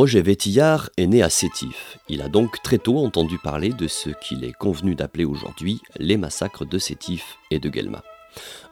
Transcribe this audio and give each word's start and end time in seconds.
Roger 0.00 0.22
Vétillard 0.22 0.88
est 0.96 1.06
né 1.06 1.22
à 1.22 1.28
Sétif. 1.28 1.98
Il 2.08 2.22
a 2.22 2.30
donc 2.30 2.62
très 2.62 2.78
tôt 2.78 2.96
entendu 3.04 3.36
parler 3.36 3.68
de 3.68 3.86
ce 3.86 4.08
qu'il 4.08 4.44
est 4.44 4.54
convenu 4.54 4.94
d'appeler 4.94 5.26
aujourd'hui 5.26 5.82
les 5.98 6.16
massacres 6.16 6.64
de 6.64 6.78
Sétif 6.78 7.36
et 7.50 7.58
de 7.58 7.68
Guelma. 7.68 8.02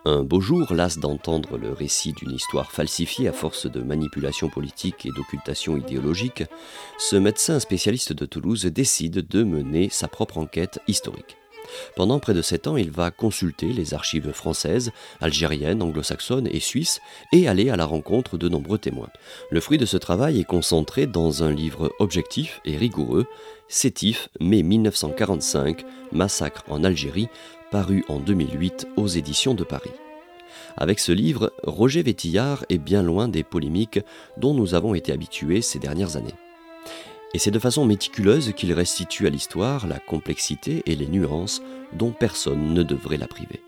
Un 0.07 0.23
beau 0.23 0.41
jour, 0.41 0.73
las 0.73 0.99
d'entendre 0.99 1.59
le 1.59 1.71
récit 1.71 2.14
d'une 2.14 2.31
histoire 2.31 2.73
falsifiée 2.73 3.29
à 3.29 3.35
force 3.35 3.67
de 3.67 3.83
manipulation 3.83 4.49
politique 4.49 5.05
et 5.05 5.11
d'occultation 5.11 5.77
idéologique, 5.77 6.45
ce 6.96 7.17
médecin 7.17 7.61
spécialiste 7.61 8.14
de 8.14 8.25
Toulouse 8.25 8.64
décide 8.64 9.29
de 9.29 9.43
mener 9.43 9.91
sa 9.91 10.08
propre 10.08 10.39
enquête 10.39 10.81
historique. 10.89 11.36
Pendant 11.96 12.18
près 12.18 12.35
de 12.35 12.43
sept 12.43 12.67
ans, 12.67 12.77
il 12.77 12.90
va 12.90 13.11
consulter 13.11 13.72
les 13.72 13.95
archives 13.95 14.32
françaises, 14.32 14.90
algériennes, 15.21 15.82
anglo-saxonnes 15.82 16.49
et 16.50 16.61
suisses 16.61 17.00
et 17.32 17.49
aller 17.49 17.71
à 17.71 17.77
la 17.77 17.85
rencontre 17.85 18.39
de 18.39 18.49
nombreux 18.49 18.79
témoins. 18.79 19.11
Le 19.50 19.61
fruit 19.61 19.79
de 19.79 19.86
ce 19.86 19.96
travail 19.96 20.41
est 20.41 20.44
concentré 20.44 21.07
dans 21.07 21.43
un 21.43 21.53
livre 21.53 21.93
objectif 21.99 22.61
et 22.64 22.77
rigoureux, 22.77 23.27
Sétif, 23.68 24.31
mai 24.41 24.63
1945, 24.63 25.85
Massacre 26.13 26.64
en 26.68 26.85
Algérie, 26.85 27.29
paru 27.71 28.05
en 28.08 28.19
2008 28.19 28.86
aux 28.96 29.08
éditions 29.08 29.55
de 29.55 29.64
Paris. 29.64 29.91
Avec 30.79 31.00
ce 31.00 31.13
livre, 31.13 31.53
Roger 31.64 32.03
Vétillard 32.03 32.64
est 32.70 32.78
bien 32.78 33.03
loin 33.03 33.28
des 33.28 33.44
polémiques 33.44 34.00
dont 34.39 34.55
nous 34.55 34.75
avons 34.75 34.94
été 34.94 35.12
habitués 35.12 35.61
ces 35.61 35.78
dernières 35.78 36.16
années. 36.16 36.34
Et 37.34 37.38
c'est 37.38 37.50
de 37.50 37.58
façon 37.58 37.84
méticuleuse 37.84 38.52
qu'il 38.54 38.72
restitue 38.72 39.26
à 39.26 39.30
l'histoire 39.30 39.86
la 39.86 39.98
complexité 39.98 40.82
et 40.86 40.96
les 40.96 41.06
nuances 41.06 41.60
dont 41.92 42.12
personne 42.12 42.72
ne 42.72 42.82
devrait 42.82 43.18
la 43.18 43.28
priver. 43.28 43.62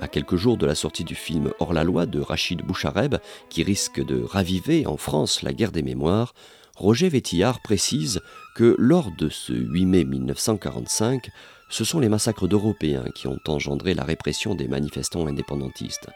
À 0.00 0.08
quelques 0.08 0.36
jours 0.36 0.56
de 0.56 0.66
la 0.66 0.74
sortie 0.74 1.04
du 1.04 1.14
film 1.14 1.52
Hors 1.60 1.72
la 1.74 1.84
loi 1.84 2.06
de 2.06 2.20
Rachid 2.20 2.62
Bouchareb, 2.62 3.16
qui 3.50 3.62
risque 3.62 4.04
de 4.04 4.22
raviver 4.22 4.86
en 4.86 4.96
France 4.96 5.42
la 5.42 5.52
guerre 5.52 5.72
des 5.72 5.82
mémoires, 5.82 6.34
Roger 6.74 7.08
Vétillard 7.08 7.60
précise 7.60 8.20
que 8.56 8.74
lors 8.78 9.10
de 9.16 9.28
ce 9.28 9.52
8 9.52 9.86
mai 9.86 10.04
1945, 10.04 11.28
ce 11.68 11.84
sont 11.84 12.00
les 12.00 12.08
massacres 12.08 12.48
d'Européens 12.48 13.04
qui 13.14 13.28
ont 13.28 13.38
engendré 13.46 13.94
la 13.94 14.04
répression 14.04 14.54
des 14.54 14.68
manifestants 14.68 15.26
indépendantistes. 15.26 16.08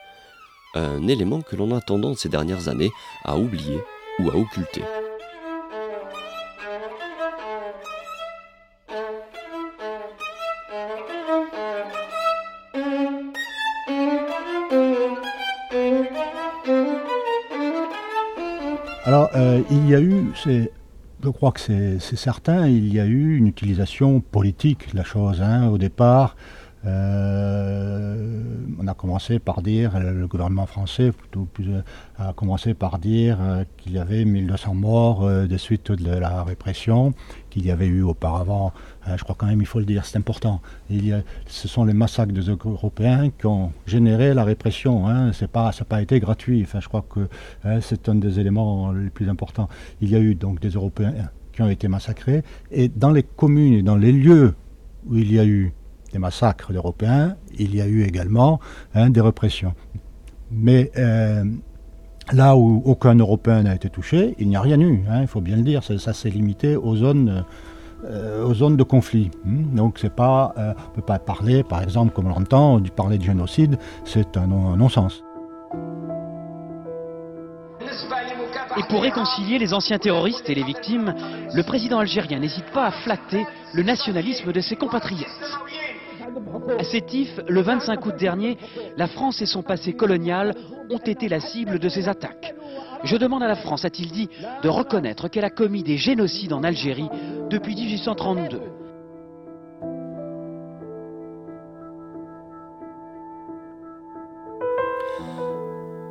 Un 0.73 1.07
élément 1.07 1.41
que 1.41 1.55
l'on 1.55 1.75
a 1.75 1.79
tendance 1.79 2.19
ces 2.19 2.29
dernières 2.29 2.67
années 2.67 2.91
à 3.23 3.37
oublier 3.37 3.79
ou 4.19 4.29
à 4.29 4.35
occulter. 4.35 4.81
Il 19.69 19.89
y 19.89 19.95
a 19.95 19.99
eu, 19.99 20.31
je 20.45 21.29
crois 21.29 21.51
que 21.51 21.59
c'est 21.59 22.15
certain, 22.15 22.67
il 22.67 22.93
y 22.93 22.99
a 22.99 23.05
eu 23.05 23.37
une 23.37 23.47
utilisation 23.47 24.21
politique 24.21 24.91
de 24.91 24.97
la 24.97 25.03
chose. 25.03 25.41
Hein, 25.41 25.67
au 25.69 25.77
départ, 25.77 26.35
euh, 26.87 28.15
on 28.79 28.87
a 28.87 28.93
commencé 28.93 29.39
par 29.39 29.61
dire, 29.61 29.99
le 29.99 30.27
gouvernement 30.27 30.65
français 30.65 31.11
euh, 31.35 31.81
a 32.17 32.33
commencé 32.33 32.73
par 32.73 32.99
dire 32.99 33.37
euh, 33.41 33.63
qu'il 33.77 33.93
y 33.93 33.97
avait 33.97 34.23
1200 34.23 34.73
morts 34.75 35.27
de 35.27 35.57
suite 35.57 35.91
de 35.91 36.11
la 36.11 36.43
répression, 36.43 37.13
qu'il 37.49 37.65
y 37.65 37.71
avait 37.71 37.87
eu 37.87 38.03
auparavant, 38.03 38.71
je 39.05 39.21
crois 39.23 39.35
quand 39.37 39.47
même 39.47 39.61
il 39.61 39.67
faut 39.67 39.79
le 39.79 39.85
dire, 39.85 40.05
c'est 40.05 40.17
important, 40.17 40.61
ce 40.89 41.67
sont 41.67 41.83
les 41.85 41.93
massacres 41.93 42.33
des 42.33 42.49
Européens 42.49 43.29
qui 43.37 43.45
ont 43.47 43.71
généré 43.85 44.33
la 44.33 44.43
répression, 44.43 45.07
hein, 45.07 45.31
c'est 45.33 45.51
pas, 45.51 45.71
ça 45.71 45.81
n'a 45.81 45.85
pas 45.85 46.01
été 46.01 46.19
gratuit, 46.19 46.61
enfin, 46.63 46.79
je 46.79 46.87
crois 46.87 47.05
que 47.09 47.27
hein, 47.65 47.79
c'est 47.81 48.07
un 48.09 48.15
des 48.15 48.39
éléments 48.39 48.91
les 48.91 49.09
plus 49.09 49.29
importants. 49.29 49.69
Il 50.01 50.09
y 50.09 50.15
a 50.15 50.19
eu 50.19 50.35
donc 50.35 50.59
des 50.59 50.69
Européens 50.69 51.13
qui 51.51 51.61
ont 51.61 51.69
été 51.69 51.87
massacrés, 51.87 52.43
et 52.71 52.87
dans 52.87 53.11
les 53.11 53.23
communes 53.23 53.73
et 53.73 53.81
dans 53.81 53.97
les 53.97 54.11
lieux 54.11 54.53
où 55.07 55.15
il 55.15 55.31
y 55.31 55.39
a 55.39 55.45
eu 55.45 55.73
des 56.11 56.19
massacres 56.19 56.71
d'Européens, 56.71 57.35
il 57.57 57.75
y 57.75 57.81
a 57.81 57.87
eu 57.87 58.03
également 58.03 58.59
hein, 58.95 59.09
des 59.09 59.21
répressions. 59.21 59.73
Mais 60.51 60.91
euh, 60.97 61.43
là 62.31 62.55
où 62.55 62.81
aucun 62.85 63.15
Européen 63.15 63.63
n'a 63.63 63.75
été 63.75 63.89
touché, 63.89 64.35
il 64.39 64.47
n'y 64.47 64.55
a 64.55 64.61
rien 64.61 64.79
eu, 64.79 65.03
hein, 65.09 65.21
il 65.21 65.27
faut 65.27 65.41
bien 65.41 65.57
le 65.57 65.63
dire, 65.63 65.83
ça, 65.83 66.13
s'est 66.13 66.29
limité 66.29 66.75
aux 66.75 66.95
zones, 66.95 67.43
euh, 68.05 68.69
de 68.69 68.83
conflit. 68.83 69.31
Hmm. 69.43 69.75
Donc 69.75 69.99
c'est 69.99 70.13
pas, 70.13 70.53
euh, 70.57 70.73
on 70.77 70.89
ne 70.91 70.95
peut 70.95 71.01
pas 71.01 71.19
parler, 71.19 71.63
par 71.63 71.81
exemple, 71.81 72.13
comme 72.13 72.27
on 72.27 72.29
l'entend, 72.29 72.79
du 72.79 72.91
parler 72.91 73.17
de 73.17 73.23
génocide, 73.23 73.77
c'est 74.05 74.37
un 74.37 74.47
non-sens. 74.47 75.23
Et 78.77 78.83
pour 78.89 79.01
réconcilier 79.01 79.57
les 79.57 79.73
anciens 79.73 79.97
terroristes 79.97 80.47
et 80.49 80.53
les 80.53 80.63
victimes, 80.63 81.15
le 81.51 81.63
président 81.63 81.97
algérien 81.97 82.39
n'hésite 82.39 82.69
pas 82.71 82.85
à 82.85 82.91
flatter 82.91 83.43
le 83.73 83.81
nationalisme 83.81 84.51
de 84.51 84.61
ses 84.61 84.75
compatriotes. 84.75 85.25
À 86.77 86.83
Sétif, 86.83 87.39
le 87.47 87.61
25 87.61 88.05
août 88.05 88.15
dernier, 88.17 88.57
la 88.97 89.07
France 89.07 89.41
et 89.41 89.45
son 89.45 89.63
passé 89.63 89.93
colonial 89.93 90.53
ont 90.89 90.97
été 90.97 91.27
la 91.29 91.39
cible 91.39 91.79
de 91.79 91.89
ces 91.89 92.07
attaques. 92.07 92.53
Je 93.03 93.15
demande 93.17 93.43
à 93.43 93.47
la 93.47 93.55
France, 93.55 93.85
a-t-il 93.85 94.11
dit, 94.11 94.29
de 94.63 94.69
reconnaître 94.69 95.27
qu'elle 95.27 95.45
a 95.45 95.49
commis 95.49 95.83
des 95.83 95.97
génocides 95.97 96.53
en 96.53 96.63
Algérie 96.63 97.09
depuis 97.49 97.75
1832. 97.75 98.59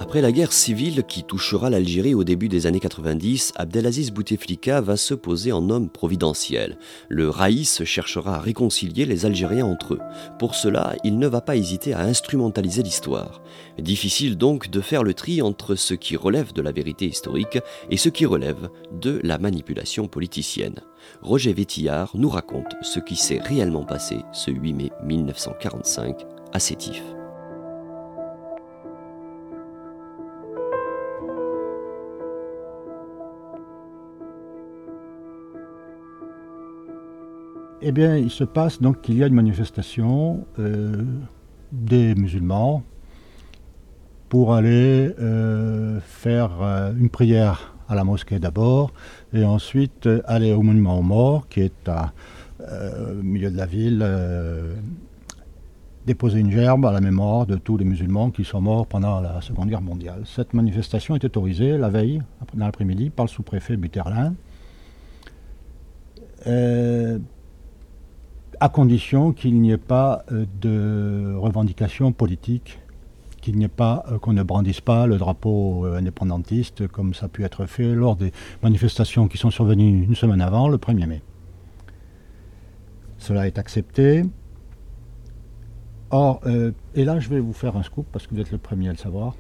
Après 0.06 0.21
la 0.21 0.31
guerre 0.31 0.53
civile 0.53 1.03
qui 1.03 1.25
touchera 1.25 1.69
l'Algérie 1.69 2.15
au 2.15 2.22
début 2.22 2.49
des 2.49 2.69
années 2.69 2.78
90, 2.78 3.55
Abdelaziz 3.56 4.12
Bouteflika 4.12 4.81
va 4.81 4.97
se 4.97 5.15
poser 5.15 5.50
en 5.50 5.69
homme 5.69 5.91
providentiel. 5.91 6.78
Le 7.09 7.28
Raïs 7.28 7.83
cherchera 7.83 8.37
à 8.37 8.39
réconcilier 8.39 9.05
les 9.05 9.27
Algériens 9.27 9.67
entre 9.67 9.94
eux. 9.94 10.00
Pour 10.39 10.55
cela, 10.55 10.94
il 11.03 11.19
ne 11.19 11.27
va 11.27 11.41
pas 11.41 11.56
hésiter 11.56 11.93
à 11.93 12.03
instrumentaliser 12.03 12.84
l'histoire. 12.84 13.43
Difficile 13.81 14.39
donc 14.39 14.71
de 14.71 14.81
faire 14.81 15.03
le 15.03 15.12
tri 15.12 15.43
entre 15.43 15.75
ce 15.75 15.94
qui 15.94 16.17
relève 16.17 16.53
de 16.53 16.62
la 16.62 16.71
vérité 16.71 17.06
historique 17.06 17.59
et 17.91 17.97
ce 17.97 18.09
qui 18.09 18.27
relève 18.27 18.69
de 18.93 19.21
la 19.25 19.38
manipulation 19.38 20.06
politicienne. 20.06 20.83
Roger 21.21 21.53
Vétillard 21.53 22.12
nous 22.15 22.31
raconte 22.31 22.77
ce 22.81 23.00
qui 23.00 23.17
s'est 23.17 23.41
réellement 23.41 23.84
passé 23.84 24.19
ce 24.33 24.53
8 24.53 24.73
mai 24.73 24.93
1945 25.05 26.25
à 26.53 26.61
Sétif. 26.61 27.03
Eh 37.88 37.92
bien, 37.92 38.16
il 38.16 38.32
se 38.32 38.42
passe 38.42 38.82
donc 38.82 39.00
qu'il 39.00 39.16
y 39.16 39.22
a 39.22 39.28
une 39.28 39.34
manifestation 39.34 40.44
euh, 40.58 41.04
des 41.70 42.16
musulmans 42.16 42.82
pour 44.28 44.54
aller 44.54 45.14
euh, 45.20 46.00
faire 46.00 46.50
euh, 46.62 46.92
une 46.98 47.10
prière 47.10 47.76
à 47.88 47.94
la 47.94 48.02
mosquée 48.02 48.41
d'abord 48.41 48.92
et 49.32 49.44
ensuite 49.44 50.08
aller 50.25 50.52
au 50.52 50.62
monument 50.62 50.98
aux 50.98 51.02
morts 51.02 51.46
qui 51.48 51.60
est 51.60 51.88
au 51.88 53.22
milieu 53.22 53.52
de 53.52 53.56
la 53.56 53.66
ville, 53.66 54.04
déposer 56.06 56.41
une 56.41 56.50
gerbe 56.50 56.86
à 56.86 56.91
la 56.91 57.00
mémoire 57.00 57.46
de 57.46 57.54
tous 57.54 57.76
les 57.76 57.84
musulmans 57.84 58.32
qui 58.32 58.42
sont 58.42 58.60
morts 58.60 58.88
pendant 58.88 59.20
la 59.20 59.41
Seconde 59.42 59.69
Guerre 59.69 59.80
mondiale. 59.80 60.22
Cette 60.25 60.54
manifestation 60.54 61.14
est 61.14 61.25
autorisée 61.25 61.78
la 61.78 61.91
veille, 61.91 62.20
dans 62.52 62.64
l'après-midi, 62.66 63.11
par 63.11 63.26
le 63.26 63.31
sous-préfet 63.31 63.76
Buterlin 63.76 64.34
à 68.61 68.69
condition 68.69 69.32
qu'il 69.32 69.61
n'y 69.61 69.70
ait 69.70 69.79
pas 69.79 70.25
euh, 70.32 70.47
de 70.61 71.35
revendication 71.35 72.12
politique, 72.12 72.79
qu'il 73.41 73.56
n'y 73.56 73.64
ait 73.64 73.69
pas 73.69 74.05
euh, 74.11 74.19
qu'on 74.19 74.32
ne 74.32 74.43
brandisse 74.43 74.81
pas 74.81 75.06
le 75.06 75.19
drapeau 75.19 75.87
euh, 75.87 75.97
indépendantiste 75.97 76.87
comme 76.88 77.14
ça 77.14 77.26
a 77.26 77.29
pu 77.29 77.44
être 77.44 77.67
fait 77.67 77.94
lors 77.94 78.17
des 78.17 78.32
manifestations 78.62 79.29
qui 79.29 79.38
sont 79.38 79.50
survenues 79.50 80.05
une 80.05 80.14
semaine 80.14 80.41
avant, 80.41 80.69
le 80.69 80.79
1er 80.79 81.06
mai. 81.06 81.23
Cela 83.19 83.47
est 83.47 83.58
accepté. 83.58 84.25
Or, 86.11 86.41
et 86.94 87.05
là 87.05 87.19
je 87.19 87.29
vais 87.29 87.41
vous 87.41 87.52
faire 87.52 87.76
un 87.76 87.82
scoop 87.82 88.06
parce 88.12 88.29
que 88.29 88.35
vous 88.35 88.41
êtes 88.41 88.52
le 88.52 88.59
premier 88.59 88.88
à 88.88 88.93
le 88.93 88.99
savoir. 88.99 89.35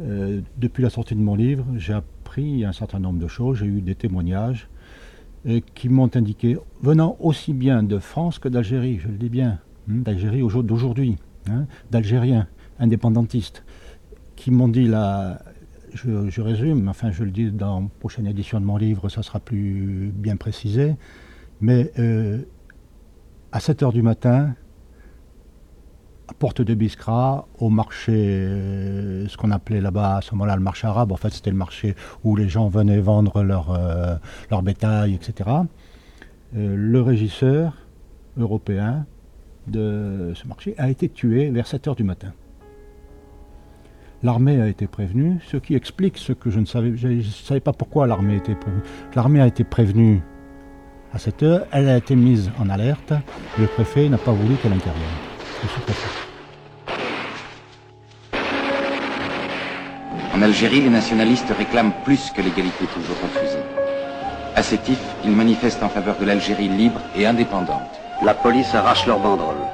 depuis 0.00 0.82
la 0.82 0.90
sortie 0.90 1.14
de 1.14 1.20
mon 1.20 1.36
livre, 1.36 1.64
j'ai 1.76 1.92
appris 1.92 2.64
un 2.64 2.72
certain 2.72 2.98
nombre 2.98 3.20
de 3.20 3.28
choses, 3.28 3.58
j'ai 3.58 3.66
eu 3.66 3.80
des 3.80 3.94
témoignages 3.94 4.68
qui 5.74 5.88
m'ont 5.88 6.10
indiqué, 6.14 6.58
venant 6.82 7.16
aussi 7.20 7.52
bien 7.54 7.82
de 7.82 7.98
France 7.98 8.38
que 8.38 8.48
d'Algérie, 8.48 8.98
je 8.98 9.08
le 9.08 9.16
dis 9.16 9.30
bien, 9.30 9.58
hein, 9.88 9.94
d'Algérie 10.04 10.42
d'aujourd'hui, 10.62 11.16
hein, 11.48 11.66
d'Algériens 11.90 12.46
indépendantistes, 12.78 13.64
qui 14.36 14.50
m'ont 14.50 14.68
dit 14.68 14.86
là, 14.86 15.42
je, 15.94 16.40
résume, 16.40 16.88
enfin 16.88 17.10
je 17.10 17.24
le 17.24 17.30
dis 17.30 17.50
dans 17.50 17.80
la 17.80 17.88
prochaine 18.00 18.26
édition 18.26 18.60
de 18.60 18.66
mon 18.66 18.76
livre, 18.76 19.08
ça 19.08 19.22
sera 19.22 19.40
plus 19.40 20.12
bien 20.14 20.36
précisé, 20.36 20.96
mais 21.60 21.90
euh, 21.98 22.42
à 23.52 23.60
7 23.60 23.82
heures 23.82 23.92
du 23.92 24.02
matin, 24.02 24.54
Porte 26.38 26.62
de 26.62 26.74
Biskra, 26.74 27.46
au 27.58 27.68
marché, 27.70 28.12
euh, 28.14 29.28
ce 29.28 29.36
qu'on 29.36 29.50
appelait 29.50 29.80
là-bas 29.80 30.16
à 30.16 30.20
ce 30.20 30.32
moment-là 30.32 30.56
le 30.56 30.62
marché 30.62 30.86
arabe. 30.86 31.12
En 31.12 31.16
fait, 31.16 31.30
c'était 31.30 31.50
le 31.50 31.56
marché 31.56 31.94
où 32.24 32.36
les 32.36 32.48
gens 32.48 32.68
venaient 32.68 33.00
vendre 33.00 33.42
leur, 33.42 33.70
euh, 33.70 34.16
leur 34.50 34.62
bétail, 34.62 35.14
etc. 35.14 35.50
Euh, 36.56 36.74
le 36.76 37.02
régisseur 37.02 37.74
européen 38.38 39.06
de 39.66 40.32
ce 40.34 40.46
marché 40.46 40.74
a 40.78 40.88
été 40.88 41.08
tué 41.08 41.50
vers 41.50 41.66
7 41.66 41.88
heures 41.88 41.96
du 41.96 42.04
matin. 42.04 42.32
L'armée 44.22 44.60
a 44.60 44.68
été 44.68 44.86
prévenue, 44.86 45.38
ce 45.46 45.56
qui 45.56 45.74
explique 45.74 46.18
ce 46.18 46.32
que 46.32 46.50
je 46.50 46.60
ne 46.60 46.66
savais, 46.66 46.96
je 46.96 47.08
ne 47.08 47.22
savais 47.22 47.60
pas 47.60 47.72
pourquoi 47.72 48.06
l'armée 48.06 48.36
été 48.36 48.54
prévenue. 48.54 48.82
L'armée 49.14 49.40
a 49.40 49.46
été 49.46 49.64
prévenue 49.64 50.20
à 51.12 51.18
7 51.18 51.42
heures, 51.42 51.66
elle 51.72 51.88
a 51.88 51.96
été 51.96 52.14
mise 52.16 52.50
en 52.58 52.68
alerte, 52.68 53.14
le 53.58 53.66
préfet 53.66 54.08
n'a 54.08 54.18
pas 54.18 54.32
voulu 54.32 54.56
qu'elle 54.56 54.72
intervienne. 54.72 55.29
En 60.34 60.42
Algérie, 60.42 60.80
les 60.80 60.88
nationalistes 60.88 61.52
réclament 61.56 61.92
plus 62.04 62.30
que 62.34 62.40
l'égalité 62.40 62.86
toujours 62.86 63.16
refusée. 63.22 63.58
À 64.56 64.62
Sétif, 64.62 64.98
ils 65.24 65.30
manifestent 65.30 65.82
en 65.82 65.88
faveur 65.88 66.16
de 66.18 66.24
l'Algérie 66.24 66.68
libre 66.68 67.00
et 67.14 67.26
indépendante. 67.26 68.00
La 68.24 68.32
police 68.34 68.74
arrache 68.74 69.06
leurs 69.06 69.18
banderoles. 69.20 69.66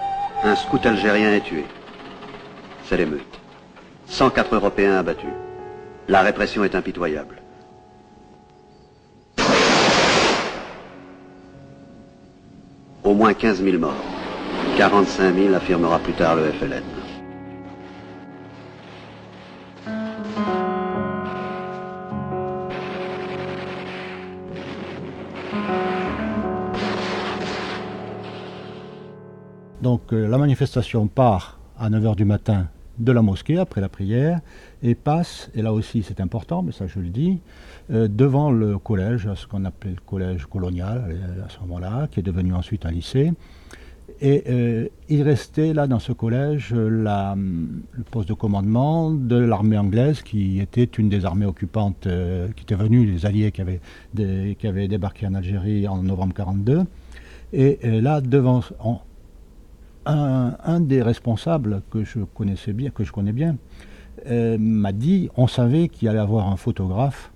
Un 0.44 0.56
scout 0.56 0.84
algérien 0.84 1.32
est 1.32 1.40
tué. 1.40 1.64
C'est 2.84 2.96
l'émeute. 2.96 3.40
104 4.08 4.54
Européens 4.54 4.96
abattus. 4.98 5.30
La 6.08 6.22
répression 6.22 6.64
est 6.64 6.74
impitoyable. 6.74 7.42
Au 13.04 13.14
moins 13.14 13.34
15 13.34 13.62
000 13.62 13.78
morts. 13.78 14.15
45 14.76 15.34
000 15.34 15.54
affirmera 15.54 15.98
plus 15.98 16.12
tard 16.12 16.36
le 16.36 16.52
FLN. 16.52 16.82
Donc 29.80 30.12
euh, 30.12 30.28
la 30.28 30.36
manifestation 30.36 31.06
part 31.06 31.58
à 31.78 31.88
9h 31.88 32.14
du 32.14 32.26
matin 32.26 32.66
de 32.98 33.12
la 33.12 33.22
mosquée 33.22 33.56
après 33.56 33.80
la 33.80 33.88
prière 33.88 34.40
et 34.82 34.94
passe, 34.94 35.50
et 35.54 35.62
là 35.62 35.72
aussi 35.72 36.02
c'est 36.02 36.20
important, 36.20 36.62
mais 36.62 36.72
ça 36.72 36.86
je 36.86 36.98
le 36.98 37.08
dis, 37.08 37.40
euh, 37.90 38.08
devant 38.08 38.50
le 38.50 38.76
collège, 38.76 39.32
ce 39.36 39.46
qu'on 39.46 39.64
appelait 39.64 39.92
le 39.92 40.00
collège 40.04 40.44
colonial 40.44 41.02
euh, 41.08 41.46
à 41.46 41.48
ce 41.48 41.60
moment-là, 41.60 42.08
qui 42.10 42.20
est 42.20 42.22
devenu 42.22 42.52
ensuite 42.52 42.84
un 42.84 42.90
lycée. 42.90 43.32
Et 44.20 44.44
euh, 44.48 44.88
il 45.08 45.22
restait 45.22 45.74
là 45.74 45.86
dans 45.86 45.98
ce 45.98 46.12
collège 46.12 46.72
la, 46.72 47.34
le 47.36 48.02
poste 48.04 48.28
de 48.28 48.34
commandement 48.34 49.10
de 49.10 49.36
l'armée 49.36 49.76
anglaise, 49.76 50.22
qui 50.22 50.60
était 50.60 50.84
une 50.84 51.08
des 51.08 51.24
armées 51.24 51.46
occupantes 51.46 52.08
qui 52.56 52.62
était 52.62 52.74
venue, 52.74 53.04
les 53.04 53.26
alliés 53.26 53.52
qui 53.52 53.60
avaient, 53.60 53.80
qui 54.14 54.66
avaient 54.66 54.88
débarqué 54.88 55.26
en 55.26 55.34
Algérie 55.34 55.86
en 55.88 56.02
novembre 56.02 56.34
1942. 56.34 56.84
Et 57.52 58.00
là, 58.00 58.20
devant, 58.20 58.62
un, 60.06 60.80
des 60.80 61.02
responsables 61.02 61.82
que 61.90 62.04
je 62.04 62.20
connaissais 62.20 62.72
bien, 62.72 62.90
que 62.90 63.04
je 63.04 63.12
connais 63.12 63.32
bien, 63.32 63.56
euh, 64.26 64.56
m'a 64.58 64.92
dit 64.92 65.28
on 65.36 65.46
savait 65.46 65.88
qu'il 65.88 66.08
allait 66.08 66.18
avoir 66.18 66.48
un 66.48 66.56
photographe 66.56 67.32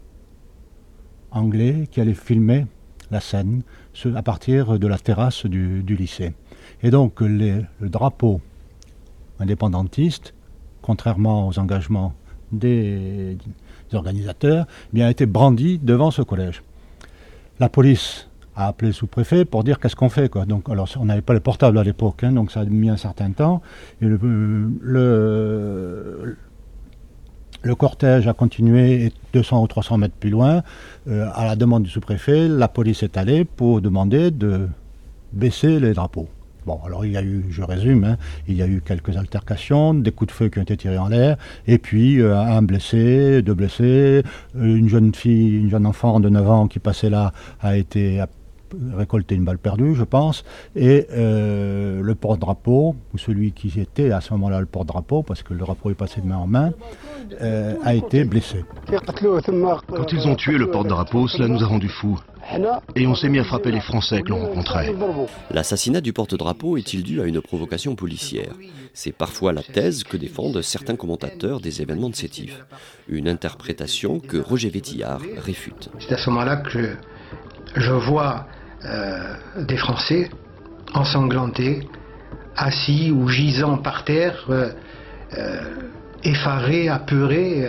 anglais 1.30 1.88
qui 1.90 2.00
allait 2.00 2.14
filmer 2.14 2.66
la 3.10 3.20
scène 3.20 3.62
à 4.14 4.22
partir 4.22 4.78
de 4.78 4.86
la 4.86 4.98
terrasse 4.98 5.46
du, 5.46 5.82
lycée. 5.82 6.32
Et 6.82 6.90
donc 6.90 7.20
le 7.20 7.64
drapeau 7.80 8.40
indépendantiste, 9.40 10.34
contrairement 10.82 11.48
aux 11.48 11.58
engagements 11.58 12.14
des, 12.52 13.36
organisateurs, 13.92 14.66
eh 14.68 14.94
bien, 14.94 15.06
a 15.06 15.10
été 15.10 15.26
brandi 15.26 15.78
devant 15.78 16.10
ce 16.10 16.22
collège. 16.22 16.62
La 17.58 17.68
police 17.68 18.28
a 18.54 18.68
appelé 18.68 18.88
le 18.88 18.94
sous-préfet 18.94 19.44
pour 19.44 19.64
dire 19.64 19.80
qu'est-ce 19.80 19.96
qu'on 19.96 20.08
fait. 20.08 20.28
Quoi. 20.28 20.46
Donc, 20.46 20.68
alors, 20.68 20.88
on 20.98 21.06
n'avait 21.06 21.22
pas 21.22 21.32
le 21.32 21.40
portable 21.40 21.78
à 21.78 21.84
l'époque, 21.84 22.22
hein, 22.24 22.32
donc 22.32 22.52
ça 22.52 22.60
a 22.60 22.64
mis 22.64 22.88
un 22.88 22.96
certain 22.96 23.30
temps. 23.32 23.62
Et 24.00 24.06
le, 24.06 24.18
le, 27.62 27.74
cortège 27.74 28.28
a 28.28 28.32
continué 28.32 29.12
200 29.32 29.62
ou 29.62 29.66
300 29.66 29.98
mètres 29.98 30.14
plus 30.14 30.30
loin. 30.30 30.62
Euh, 31.08 31.28
à 31.34 31.44
la 31.46 31.56
demande 31.56 31.82
du 31.82 31.90
sous-préfet, 31.90 32.48
la 32.48 32.68
police 32.68 33.02
est 33.02 33.16
allée 33.16 33.44
pour 33.44 33.80
demander 33.80 34.30
de 34.30 34.68
baisser 35.32 35.80
les 35.80 35.94
drapeaux. 35.94 36.28
Bon, 36.66 36.78
alors 36.84 37.04
il 37.04 37.12
y 37.12 37.16
a 37.16 37.22
eu, 37.22 37.44
je 37.50 37.62
résume, 37.62 38.04
hein, 38.04 38.16
il 38.46 38.56
y 38.56 38.62
a 38.62 38.66
eu 38.66 38.82
quelques 38.84 39.16
altercations, 39.16 39.94
des 39.94 40.12
coups 40.12 40.28
de 40.28 40.36
feu 40.36 40.48
qui 40.48 40.58
ont 40.58 40.62
été 40.62 40.76
tirés 40.76 40.98
en 40.98 41.08
l'air, 41.08 41.36
et 41.66 41.78
puis 41.78 42.20
euh, 42.20 42.36
un 42.36 42.62
blessé, 42.62 43.42
deux 43.42 43.54
blessés, 43.54 44.22
une 44.54 44.88
jeune 44.88 45.14
fille, 45.14 45.58
une 45.58 45.70
jeune 45.70 45.86
enfant 45.86 46.20
de 46.20 46.28
9 46.28 46.50
ans 46.50 46.68
qui 46.68 46.78
passait 46.78 47.10
là 47.10 47.32
a 47.60 47.76
été 47.76 48.20
récolter 48.94 49.34
une 49.34 49.44
balle 49.44 49.58
perdue, 49.58 49.94
je 49.94 50.04
pense, 50.04 50.44
et 50.76 51.06
euh, 51.12 52.00
le 52.02 52.14
porte-drapeau, 52.14 52.96
ou 53.14 53.18
celui 53.18 53.52
qui 53.52 53.80
était 53.80 54.12
à 54.12 54.20
ce 54.20 54.32
moment-là 54.34 54.60
le 54.60 54.66
porte-drapeau, 54.66 55.22
parce 55.22 55.42
que 55.42 55.52
le 55.52 55.60
drapeau 55.60 55.90
est 55.90 55.94
passé 55.94 56.20
de 56.20 56.26
main 56.26 56.36
en 56.36 56.46
main, 56.46 56.72
euh, 57.40 57.74
a 57.84 57.94
été 57.94 58.24
blessé. 58.24 58.64
Quand 58.86 60.12
ils 60.12 60.28
ont 60.28 60.36
tué 60.36 60.58
le 60.58 60.70
porte-drapeau, 60.70 61.28
cela 61.28 61.48
nous 61.48 61.62
a 61.62 61.66
rendus 61.66 61.88
fous. 61.88 62.18
Et 62.96 63.06
on 63.06 63.14
s'est 63.14 63.28
mis 63.28 63.38
à 63.38 63.44
frapper 63.44 63.70
les 63.70 63.80
Français 63.80 64.22
que 64.22 64.30
l'on 64.30 64.40
rencontrait. 64.46 64.92
L'assassinat 65.50 66.00
du 66.00 66.12
porte-drapeau 66.12 66.76
est-il 66.76 67.02
dû 67.02 67.20
à 67.20 67.24
une 67.24 67.40
provocation 67.40 67.94
policière? 67.94 68.54
C'est 68.92 69.12
parfois 69.12 69.52
la 69.52 69.62
thèse 69.62 70.02
que 70.04 70.16
défendent 70.16 70.60
certains 70.62 70.96
commentateurs 70.96 71.60
des 71.60 71.80
événements 71.82 72.10
de 72.10 72.16
Sétif. 72.16 72.64
Une 73.08 73.28
interprétation 73.28 74.18
que 74.18 74.36
Roger 74.38 74.70
Vétillard 74.70 75.20
réfute. 75.36 75.90
C'est 76.00 76.14
à 76.14 76.18
ce 76.18 76.30
moment-là 76.30 76.56
que 76.56 76.96
je 77.76 77.92
vois 77.92 78.46
euh, 78.84 79.34
des 79.66 79.76
Français 79.76 80.30
ensanglantés, 80.94 81.86
assis 82.56 83.10
ou 83.10 83.28
gisant 83.28 83.76
par 83.76 84.04
terre, 84.04 84.46
euh, 84.48 84.70
euh, 85.36 85.60
effarés, 86.24 86.88
apeurés. 86.88 87.68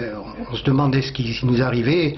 on 0.50 0.56
se 0.56 0.64
demandait 0.64 1.02
ce 1.02 1.12
qui 1.12 1.38
nous 1.44 1.62
arrivait. 1.62 2.16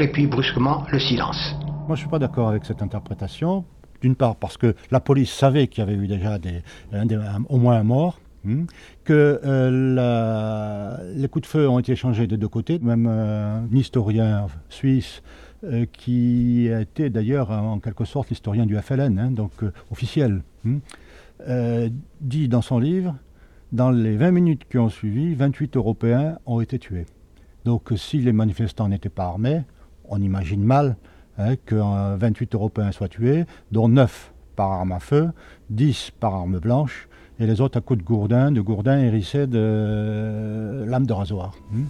Et 0.00 0.08
puis 0.08 0.26
brusquement, 0.26 0.86
le 0.90 0.98
silence. 0.98 1.54
Moi, 1.60 1.88
je 1.88 1.92
ne 1.92 1.96
suis 1.96 2.08
pas 2.08 2.18
d'accord 2.18 2.48
avec 2.48 2.64
cette 2.64 2.82
interprétation. 2.82 3.64
D'une 4.00 4.16
part, 4.16 4.36
parce 4.36 4.56
que 4.56 4.74
la 4.90 5.00
police 5.00 5.32
savait 5.32 5.68
qu'il 5.68 5.84
y 5.84 5.86
avait 5.86 5.96
eu 5.96 6.06
déjà 6.06 6.38
au 7.48 7.58
moins 7.58 7.76
un 7.76 7.82
mort, 7.82 8.18
hmm, 8.44 8.64
que 9.04 9.40
les 11.14 11.28
coups 11.28 11.42
de 11.42 11.50
feu 11.50 11.68
ont 11.68 11.78
été 11.78 11.92
échangés 11.92 12.26
des 12.26 12.36
deux 12.38 12.48
côtés. 12.48 12.78
Même 12.78 13.06
un 13.06 13.74
historien 13.74 14.46
suisse 14.70 15.22
euh, 15.64 15.86
qui 15.90 16.70
a 16.70 16.82
été 16.82 17.08
d'ailleurs 17.08 17.50
en 17.50 17.78
quelque 17.78 18.04
sorte 18.04 18.28
l'historien 18.28 18.66
du 18.66 18.76
FLN, 18.78 19.18
hein, 19.18 19.30
donc 19.30 19.52
euh, 19.62 19.72
officiel, 19.90 20.42
hein, 20.66 20.78
euh, 21.48 21.88
dit 22.20 22.48
dans 22.48 22.60
son 22.60 22.78
livre, 22.78 23.16
dans 23.72 23.90
les 23.90 24.16
20 24.16 24.32
minutes 24.32 24.62
qui 24.68 24.76
ont 24.76 24.90
suivi, 24.90 25.34
28 25.34 25.76
Européens 25.76 26.38
ont 26.44 26.60
été 26.60 26.78
tués. 26.78 27.06
Donc 27.64 27.92
si 27.96 28.18
les 28.18 28.32
manifestants 28.32 28.88
n'étaient 28.88 29.08
pas 29.08 29.24
armés, 29.24 29.62
on 30.04 30.20
imagine 30.20 30.62
mal 30.62 30.96
hein, 31.38 31.56
que 31.64 31.76
28 32.16 32.54
Européens 32.54 32.92
soient 32.92 33.08
tués, 33.08 33.44
dont 33.72 33.88
9 33.88 34.32
par 34.56 34.72
arme 34.72 34.92
à 34.92 35.00
feu, 35.00 35.30
10 35.70 36.12
par 36.20 36.34
arme 36.34 36.58
blanche, 36.58 37.08
et 37.38 37.46
les 37.46 37.60
autres 37.60 37.78
à 37.78 37.80
coups 37.80 38.00
de 38.00 38.04
gourdin, 38.04 38.52
de 38.52 38.60
gourdin 38.60 38.98
hérissés 38.98 39.46
de 39.46 40.84
lames 40.86 41.06
de 41.06 41.12
rasoir. 41.12 41.54
Hein, 41.74 41.84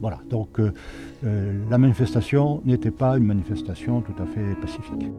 voilà. 0.00 0.20
Donc 0.30 0.60
euh, 0.60 0.72
euh, 1.24 1.52
la 1.70 1.78
manifestation 1.78 2.62
n'était 2.64 2.90
pas 2.90 3.16
une 3.16 3.24
manifestation 3.24 4.00
tout 4.00 4.14
à 4.22 4.26
fait 4.26 4.54
pacifique. 4.60 5.10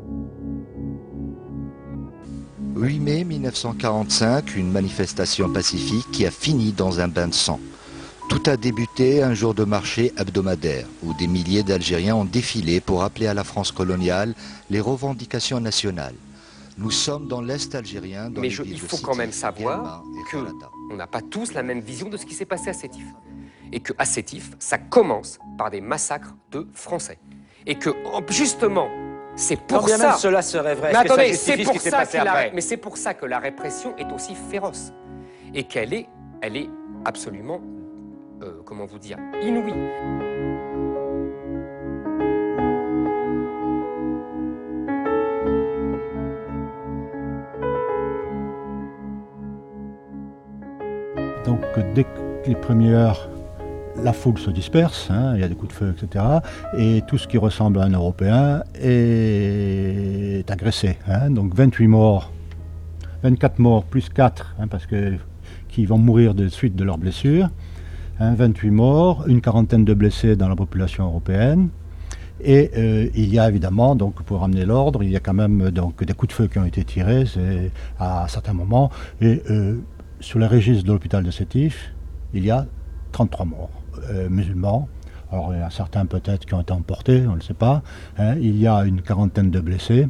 8 2.75 2.99
mai 2.99 3.23
1945, 3.23 4.55
une 4.55 4.71
manifestation 4.71 5.51
pacifique 5.51 6.09
qui 6.11 6.25
a 6.25 6.31
fini 6.31 6.71
dans 6.71 6.99
un 6.99 7.07
bain 7.07 7.27
de 7.27 7.33
sang. 7.33 7.59
Tout 8.29 8.41
a 8.47 8.57
débuté 8.57 9.21
un 9.21 9.33
jour 9.33 9.53
de 9.53 9.63
marché 9.63 10.11
hebdomadaire 10.17 10.87
où 11.03 11.13
des 11.13 11.27
milliers 11.27 11.61
d'Algériens 11.61 12.15
ont 12.15 12.25
défilé 12.25 12.79
pour 12.79 13.03
appeler 13.03 13.27
à 13.27 13.33
la 13.33 13.43
France 13.43 13.71
coloniale 13.71 14.33
les 14.69 14.79
revendications 14.79 15.59
nationales. 15.59 16.15
Nous 16.77 16.89
sommes 16.89 17.27
dans 17.27 17.41
l'Est 17.41 17.75
algérien. 17.75 18.31
Mais 18.35 18.47
il 18.47 18.79
faut 18.79 18.97
quand 18.97 19.15
même 19.15 19.31
savoir 19.31 20.03
qu'on 20.31 20.95
n'a 20.95 21.05
pas 21.05 21.21
tous 21.21 21.53
la 21.53 21.61
même 21.61 21.81
vision 21.81 22.09
de 22.09 22.17
ce 22.17 22.25
qui 22.25 22.33
s'est 22.33 22.45
passé 22.45 22.69
à 22.69 22.73
Sétif 22.73 23.05
et 23.73 23.79
que 23.79 23.91
à 23.97 24.05
Sétif, 24.05 24.51
ça 24.59 24.77
commence 24.77 25.39
par 25.57 25.71
des 25.71 25.81
massacres 25.81 26.35
de 26.51 26.67
Français. 26.73 27.17
Et 27.65 27.75
que 27.75 27.89
justement, 28.29 28.87
c'est 29.35 29.59
pour 29.59 29.89
ça. 29.89 29.97
Même 29.97 30.17
cela 30.17 30.41
serait 30.43 30.75
vrai. 30.75 30.91
Mais 30.93 30.99
attendez, 30.99 31.33
c'est 31.33 31.57
pour 31.63 31.81
ça 31.81 32.03
mais 32.53 32.61
c'est 32.61 32.77
pour 32.77 32.97
ça 32.97 33.13
que 33.15 33.25
la 33.25 33.39
répression 33.39 33.97
est 33.97 34.11
aussi 34.13 34.35
féroce 34.35 34.93
et 35.55 35.63
qu'elle 35.63 35.93
est, 35.93 36.07
elle 36.41 36.55
est 36.55 36.69
absolument, 37.03 37.61
euh, 38.43 38.61
comment 38.63 38.85
vous 38.85 38.99
dire, 38.99 39.17
inouïe. 39.41 39.73
dès 51.95 52.05
les 52.45 52.55
premières 52.55 52.97
heures, 52.97 53.29
la 54.01 54.13
foule 54.13 54.37
se 54.37 54.49
disperse, 54.49 55.09
hein, 55.11 55.33
il 55.35 55.41
y 55.41 55.43
a 55.43 55.47
des 55.47 55.55
coups 55.55 55.73
de 55.73 55.77
feu, 55.77 55.95
etc. 55.95 56.25
Et 56.77 57.01
tout 57.07 57.17
ce 57.17 57.27
qui 57.27 57.37
ressemble 57.37 57.79
à 57.79 57.83
un 57.83 57.91
Européen 57.91 58.63
est 58.75 60.49
agressé. 60.49 60.97
Hein. 61.07 61.29
donc 61.29 61.53
28 61.55 61.87
morts, 61.87 62.31
24 63.23 63.59
morts 63.59 63.83
plus 63.83 64.09
4, 64.09 64.55
hein, 64.59 64.67
parce 64.67 64.85
que 64.85 65.13
qui 65.67 65.85
vont 65.85 65.97
mourir 65.97 66.35
de 66.35 66.47
suite 66.49 66.75
de 66.75 66.83
leurs 66.83 66.97
blessures. 66.97 67.49
28 68.19 68.69
morts, 68.69 69.25
une 69.27 69.41
quarantaine 69.41 69.83
de 69.83 69.93
blessés 69.93 70.35
dans 70.35 70.47
la 70.47 70.55
population 70.55 71.05
européenne. 71.05 71.69
Et 72.41 72.71
euh, 72.77 73.09
il 73.15 73.33
y 73.33 73.39
a 73.39 73.49
évidemment, 73.49 73.95
donc 73.95 74.21
pour 74.23 74.39
ramener 74.39 74.65
l'ordre, 74.65 75.03
il 75.03 75.09
y 75.09 75.15
a 75.15 75.19
quand 75.19 75.33
même 75.33 75.71
des 75.71 76.13
coups 76.13 76.29
de 76.29 76.33
feu 76.33 76.47
qui 76.47 76.59
ont 76.59 76.65
été 76.65 76.83
tirés 76.83 77.25
à 77.99 78.27
certains 78.27 78.53
moments. 78.53 78.91
Et 79.19 79.41
euh, 79.49 79.79
sur 80.19 80.39
les 80.39 80.47
registres 80.47 80.85
de 80.85 80.91
l'hôpital 80.91 81.23
de 81.23 81.31
Sétif, 81.31 81.93
il 82.33 82.45
y 82.45 82.51
a 82.51 82.65
33 83.11 83.45
morts 83.45 83.82
euh, 84.09 84.29
musulmans. 84.29 84.87
Alors 85.31 85.53
il 85.53 85.59
y 85.59 85.63
a 85.63 85.69
certains 85.69 86.05
peut-être 86.05 86.45
qui 86.45 86.53
ont 86.53 86.61
été 86.61 86.73
emportés, 86.73 87.25
on 87.25 87.31
ne 87.31 87.35
le 87.35 87.41
sait 87.41 87.53
pas. 87.53 87.81
Hein. 88.17 88.35
Il 88.35 88.57
y 88.57 88.67
a 88.67 88.83
une 88.83 89.01
quarantaine 89.01 89.49
de 89.49 89.59
blessés. 89.59 90.07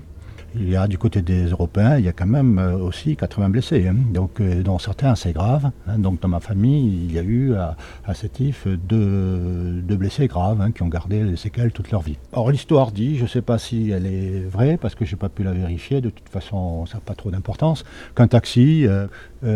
Il 0.55 0.69
y 0.69 0.75
a 0.75 0.87
du 0.87 0.99
côté 0.99 1.23
des 1.23 1.47
Européens, 1.47 1.97
il 1.97 2.05
y 2.05 2.07
a 2.07 2.11
quand 2.11 2.27
même 2.27 2.59
euh, 2.59 2.77
aussi 2.77 3.15
80 3.15 3.49
blessés, 3.49 3.87
hein. 3.87 3.95
donc, 4.13 4.39
euh, 4.39 4.61
dont 4.61 4.77
certains 4.77 5.09
assez 5.09 5.33
graves. 5.33 5.71
Hein. 5.87 5.97
donc 5.97 6.19
dans 6.21 6.27
ma 6.27 6.39
famille, 6.39 7.05
il 7.05 7.11
y 7.11 7.17
a 7.17 7.23
eu 7.23 7.55
à, 7.55 7.75
à 8.05 8.13
Sétif 8.13 8.67
deux, 8.67 9.81
blessés 9.97 10.27
graves 10.27 10.71
qui 10.73 10.83
ont 10.83 10.89
gardé 10.89 11.23
les 11.23 11.37
séquelles 11.37 11.71
toute 11.71 11.89
leur 11.89 12.01
vie. 12.01 12.17
Or 12.33 12.51
l'histoire 12.51 12.91
dit, 12.91 13.17
je 13.17 13.23
ne 13.23 13.27
sais 13.27 13.41
pas 13.41 13.57
si 13.57 13.89
elle 13.89 14.05
est 14.05 14.41
vraie, 14.47 14.77
parce 14.77 14.93
que 14.93 15.05
je 15.05 15.15
n'ai 15.15 15.19
pas 15.19 15.29
pu 15.29 15.43
la 15.43 15.53
vérifier, 15.53 16.01
de 16.01 16.09
toute 16.09 16.29
façon 16.29 16.85
ça 16.85 16.95
n'a 16.95 17.01
pas 17.01 17.15
trop 17.15 17.31
d'importance, 17.31 17.83
qu'un 18.15 18.27
taxi 18.27 18.85
euh, 18.85 19.07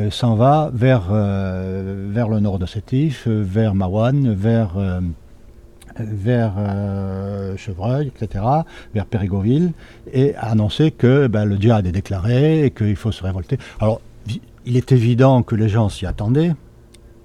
s'en 0.09 0.35
va 0.35 0.71
vers, 0.73 1.11
vers 1.11 2.27
le 2.27 2.39
nord 2.39 2.57
de 2.57 2.65
Sétif, 2.65 3.27
vers 3.27 3.75
Mawan, 3.75 4.33
vers, 4.33 4.77
vers 5.99 6.53
Chevreuil, 7.57 8.07
etc., 8.07 8.43
vers 8.93 9.05
Périgoville, 9.05 9.71
et 10.11 10.35
a 10.35 10.51
annoncé 10.51 10.91
que 10.91 11.27
ben, 11.27 11.45
le 11.45 11.55
djihad 11.55 11.85
est 11.85 11.91
déclaré 11.91 12.65
et 12.65 12.71
qu'il 12.71 12.95
faut 12.95 13.11
se 13.11 13.23
révolter. 13.23 13.57
Alors, 13.79 14.01
il 14.65 14.77
est 14.77 14.91
évident 14.91 15.43
que 15.43 15.55
les 15.55 15.69
gens 15.69 15.89
s'y 15.89 16.05
attendaient, 16.05 16.53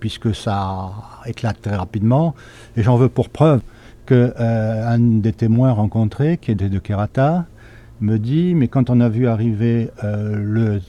puisque 0.01 0.35
ça 0.35 0.93
éclate 1.27 1.61
très 1.61 1.77
rapidement, 1.77 2.35
et 2.77 2.83
j'en 2.83 2.97
veux 2.97 3.09
pour 3.09 3.29
preuve 3.29 3.61
qu'un 4.07 4.99
des 4.99 5.33
témoins 5.33 5.73
rencontrés, 5.73 6.39
qui 6.39 6.51
était 6.51 6.69
de 6.69 6.79
Kerata, 6.79 7.47
me 8.01 8.19
dit, 8.19 8.55
mais 8.55 8.69
quand 8.69 8.91
on 8.91 9.01
a 9.01 9.09
vu 9.09 9.29
arriver 9.29 9.91
le 10.03 10.81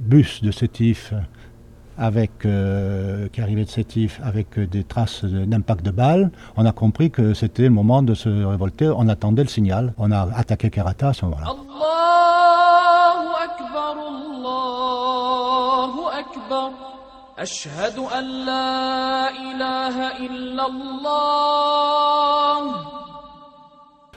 bus 0.00 0.42
de 0.42 0.50
Sétif 0.50 1.12
avec, 2.00 2.46
euh, 2.46 3.28
qui 3.30 3.40
arrivait 3.42 3.64
de 3.64 3.68
Sétif 3.68 4.20
avec 4.24 4.58
des 4.58 4.82
traces 4.84 5.24
d'impact 5.24 5.84
de 5.84 5.90
balles, 5.90 6.30
on 6.56 6.64
a 6.64 6.72
compris 6.72 7.10
que 7.10 7.34
c'était 7.34 7.64
le 7.64 7.70
moment 7.70 8.02
de 8.02 8.14
se 8.14 8.28
révolter. 8.28 8.88
On 8.88 9.06
attendait 9.08 9.42
le 9.42 9.48
signal. 9.48 9.92
On 9.98 10.10
a 10.10 10.28
attaqué 10.34 10.70
Kerata 10.70 11.10
à 11.10 11.12
ce 11.12 11.26
moment-là. 11.26 11.54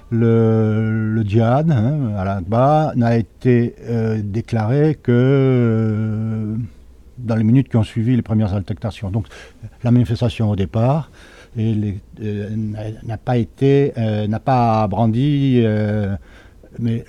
Le, 0.10 1.14
le, 1.16 1.24
djihad 1.24 1.72
hein, 1.72 2.16
à 2.18 2.24
l'Akba 2.24 2.94
n'a 2.96 3.18
été 3.18 3.76
euh, 3.90 4.22
déclaré 4.24 4.96
que 4.96 5.12
euh, 5.12 6.56
dans 7.18 7.36
les 7.36 7.44
minutes 7.44 7.70
qui 7.70 7.78
ont 7.78 7.84
suivi 7.84 8.16
les 8.16 8.22
premières 8.22 8.54
altercations. 8.54 9.10
Donc 9.10 9.28
la 9.84 9.92
manifestation 9.92 10.50
au 10.50 10.56
départ 10.56 11.12
euh, 11.58 11.94
n'a 13.04 13.18
pas 13.18 13.38
été, 13.38 13.94
n'a 14.28 14.40
pas 14.40 14.88
brandi 14.88 15.64
mais 16.80 17.06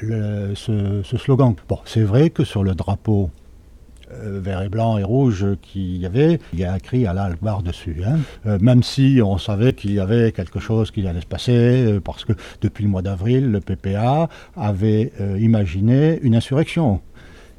ce, 0.54 1.02
slogan. 1.16 1.54
Bon, 1.68 1.78
c'est 1.84 2.02
vrai 2.02 2.30
que 2.30 2.44
sur 2.44 2.62
le 2.64 2.74
drapeau 2.74 3.30
euh, 4.22 4.40
vert 4.40 4.62
et 4.62 4.68
blanc 4.68 4.98
et 4.98 5.02
rouge 5.02 5.46
qu'il 5.62 5.96
y 5.96 6.06
avait, 6.06 6.38
il 6.52 6.60
y 6.60 6.64
a 6.64 6.76
écrit 6.76 7.06
à 7.06 7.12
l'Albar 7.12 7.62
dessus. 7.62 8.02
Hein. 8.06 8.18
Euh, 8.46 8.58
même 8.60 8.82
si 8.82 9.20
on 9.24 9.38
savait 9.38 9.72
qu'il 9.72 9.94
y 9.94 10.00
avait 10.00 10.32
quelque 10.32 10.60
chose 10.60 10.90
qui 10.90 11.06
allait 11.06 11.22
se 11.22 11.26
passer, 11.26 11.52
euh, 11.86 12.00
parce 12.00 12.24
que 12.24 12.32
depuis 12.60 12.84
le 12.84 12.90
mois 12.90 13.02
d'avril, 13.02 13.50
le 13.50 13.60
PPA 13.60 14.28
avait 14.56 15.12
imaginé 15.38 16.18
une 16.22 16.36
insurrection. 16.36 17.00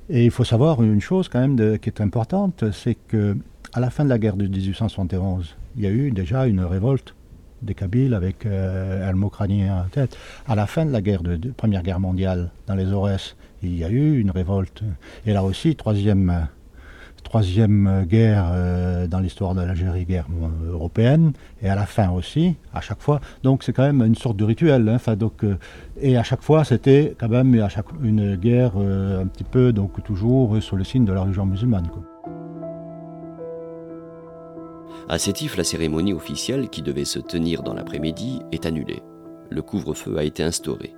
Et 0.09 0.25
il 0.25 0.31
faut 0.31 0.43
savoir 0.43 0.83
une 0.83 1.01
chose 1.01 1.29
quand 1.29 1.39
même 1.39 1.79
qui 1.79 1.89
est 1.89 2.01
importante, 2.01 2.63
c'est 2.71 2.95
que 2.95 3.35
à 3.73 3.79
la 3.79 3.89
fin 3.89 4.03
de 4.03 4.09
la 4.09 4.19
guerre 4.19 4.37
de 4.37 4.45
1871, 4.45 5.55
il 5.75 5.83
y 5.83 5.87
a 5.87 5.89
eu 5.89 6.11
déjà 6.11 6.45
une 6.45 6.61
révolte 6.61 7.15
des 7.61 7.73
Kabyles 7.73 8.13
avec 8.13 8.45
euh, 8.45 9.11
en 9.11 9.89
tête. 9.89 10.17
À 10.47 10.55
la 10.55 10.67
fin 10.67 10.85
de 10.85 10.91
la 10.91 11.01
guerre 11.01 11.23
de, 11.23 11.37
Première 11.51 11.83
Guerre 11.83 11.99
mondiale, 11.99 12.51
dans 12.67 12.75
les 12.75 12.91
Aurès, 12.91 13.35
il 13.63 13.75
y 13.77 13.83
a 13.83 13.89
eu 13.89 14.19
une 14.19 14.31
révolte. 14.31 14.83
Et 15.25 15.33
là 15.33 15.43
aussi, 15.43 15.75
troisième, 15.75 16.47
troisième 17.25 18.05
guerre 18.07 18.45
euh, 18.53 19.07
dans 19.07 19.19
l'histoire 19.19 19.53
de 19.55 19.61
l'Algérie, 19.61 20.05
guerre 20.05 20.27
européenne, 20.71 21.33
et 21.61 21.67
à 21.67 21.75
la 21.75 21.85
fin 21.85 22.11
aussi, 22.11 22.55
à 22.73 22.79
chaque 22.79 23.01
fois. 23.01 23.19
Donc 23.43 23.63
c'est 23.63 23.73
quand 23.73 23.83
même 23.83 24.01
une 24.01 24.15
sorte 24.15 24.37
de 24.37 24.45
rituel. 24.45 24.87
Hein, 24.87 24.97
euh, 25.43 25.55
et 25.99 26.15
à 26.15 26.23
chaque 26.23 26.41
fois, 26.41 26.63
c'était 26.63 27.15
quand 27.19 27.27
même 27.27 27.59
une 28.01 28.35
guerre 28.35 28.73
euh, 28.77 29.23
un 29.23 29.27
petit 29.27 29.43
peu, 29.43 29.73
donc 29.73 30.01
toujours 30.03 30.61
sous 30.61 30.77
le 30.77 30.85
signe 30.85 31.03
de 31.03 31.11
la 31.11 31.21
religion 31.21 31.45
musulmane. 31.45 31.89
À 35.09 35.17
Sétif, 35.17 35.57
la 35.57 35.63
cérémonie 35.63 36.13
officielle 36.13 36.69
qui 36.69 36.81
devait 36.81 37.05
se 37.05 37.19
tenir 37.19 37.63
dans 37.63 37.73
l'après-midi 37.73 38.41
est 38.51 38.65
annulée. 38.65 39.03
Le 39.49 39.61
couvre-feu 39.61 40.17
a 40.17 40.23
été 40.23 40.41
instauré. 40.41 40.95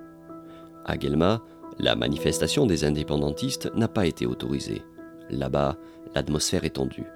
À 0.86 0.96
Guelma, 0.96 1.40
la 1.78 1.94
manifestation 1.94 2.66
des 2.66 2.84
indépendantistes 2.84 3.70
n'a 3.74 3.88
pas 3.88 4.06
été 4.06 4.24
autorisée. 4.24 4.82
Là-bas, 5.30 5.76
l'atmosphère 6.14 6.64
est 6.64 6.76
tendue. 6.76 7.06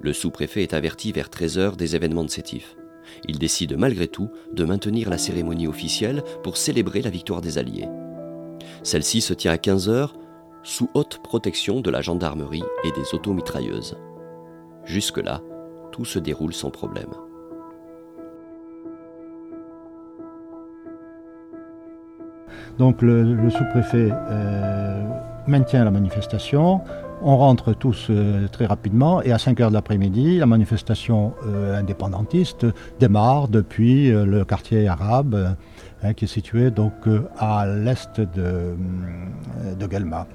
Le 0.00 0.12
sous-préfet 0.12 0.62
est 0.62 0.74
averti 0.74 1.12
vers 1.12 1.28
13h 1.28 1.76
des 1.76 1.96
événements 1.96 2.24
de 2.24 2.30
Sétif. 2.30 2.76
Il 3.26 3.38
décide 3.38 3.76
malgré 3.76 4.08
tout 4.08 4.30
de 4.52 4.64
maintenir 4.64 5.10
la 5.10 5.18
cérémonie 5.18 5.66
officielle 5.66 6.22
pour 6.42 6.56
célébrer 6.56 7.02
la 7.02 7.10
victoire 7.10 7.40
des 7.40 7.58
Alliés. 7.58 7.88
Celle-ci 8.82 9.20
se 9.20 9.34
tient 9.34 9.52
à 9.52 9.56
15h 9.56 10.10
sous 10.62 10.88
haute 10.94 11.18
protection 11.22 11.80
de 11.80 11.90
la 11.90 12.00
gendarmerie 12.00 12.62
et 12.84 12.92
des 12.92 13.14
automitrailleuses. 13.14 13.96
Jusque-là, 14.84 15.40
tout 15.90 16.04
se 16.04 16.18
déroule 16.18 16.54
sans 16.54 16.70
problème. 16.70 17.10
Donc 22.78 23.02
le, 23.02 23.50
sous-préfet 23.50 24.08
euh, 24.12 25.04
maintient 25.46 25.84
la 25.84 25.90
manifestation. 25.90 26.80
On 27.24 27.36
rentre 27.36 27.72
tous 27.72 28.08
euh, 28.10 28.48
très 28.48 28.66
rapidement 28.66 29.22
et 29.22 29.30
à 29.30 29.38
5 29.38 29.60
heures 29.60 29.68
de 29.68 29.74
l'après-midi, 29.74 30.38
la 30.38 30.46
manifestation 30.46 31.34
euh, 31.46 31.78
indépendantiste 31.78 32.66
démarre 32.98 33.48
depuis 33.48 34.10
le 34.10 34.44
quartier 34.44 34.88
arabe 34.88 35.56
hein, 36.02 36.14
qui 36.14 36.24
est 36.24 36.28
situé 36.28 36.70
donc 36.70 36.94
à 37.38 37.66
l'est 37.66 38.20
de, 38.20 38.74
de 39.78 39.86
Guelma. 39.86 40.26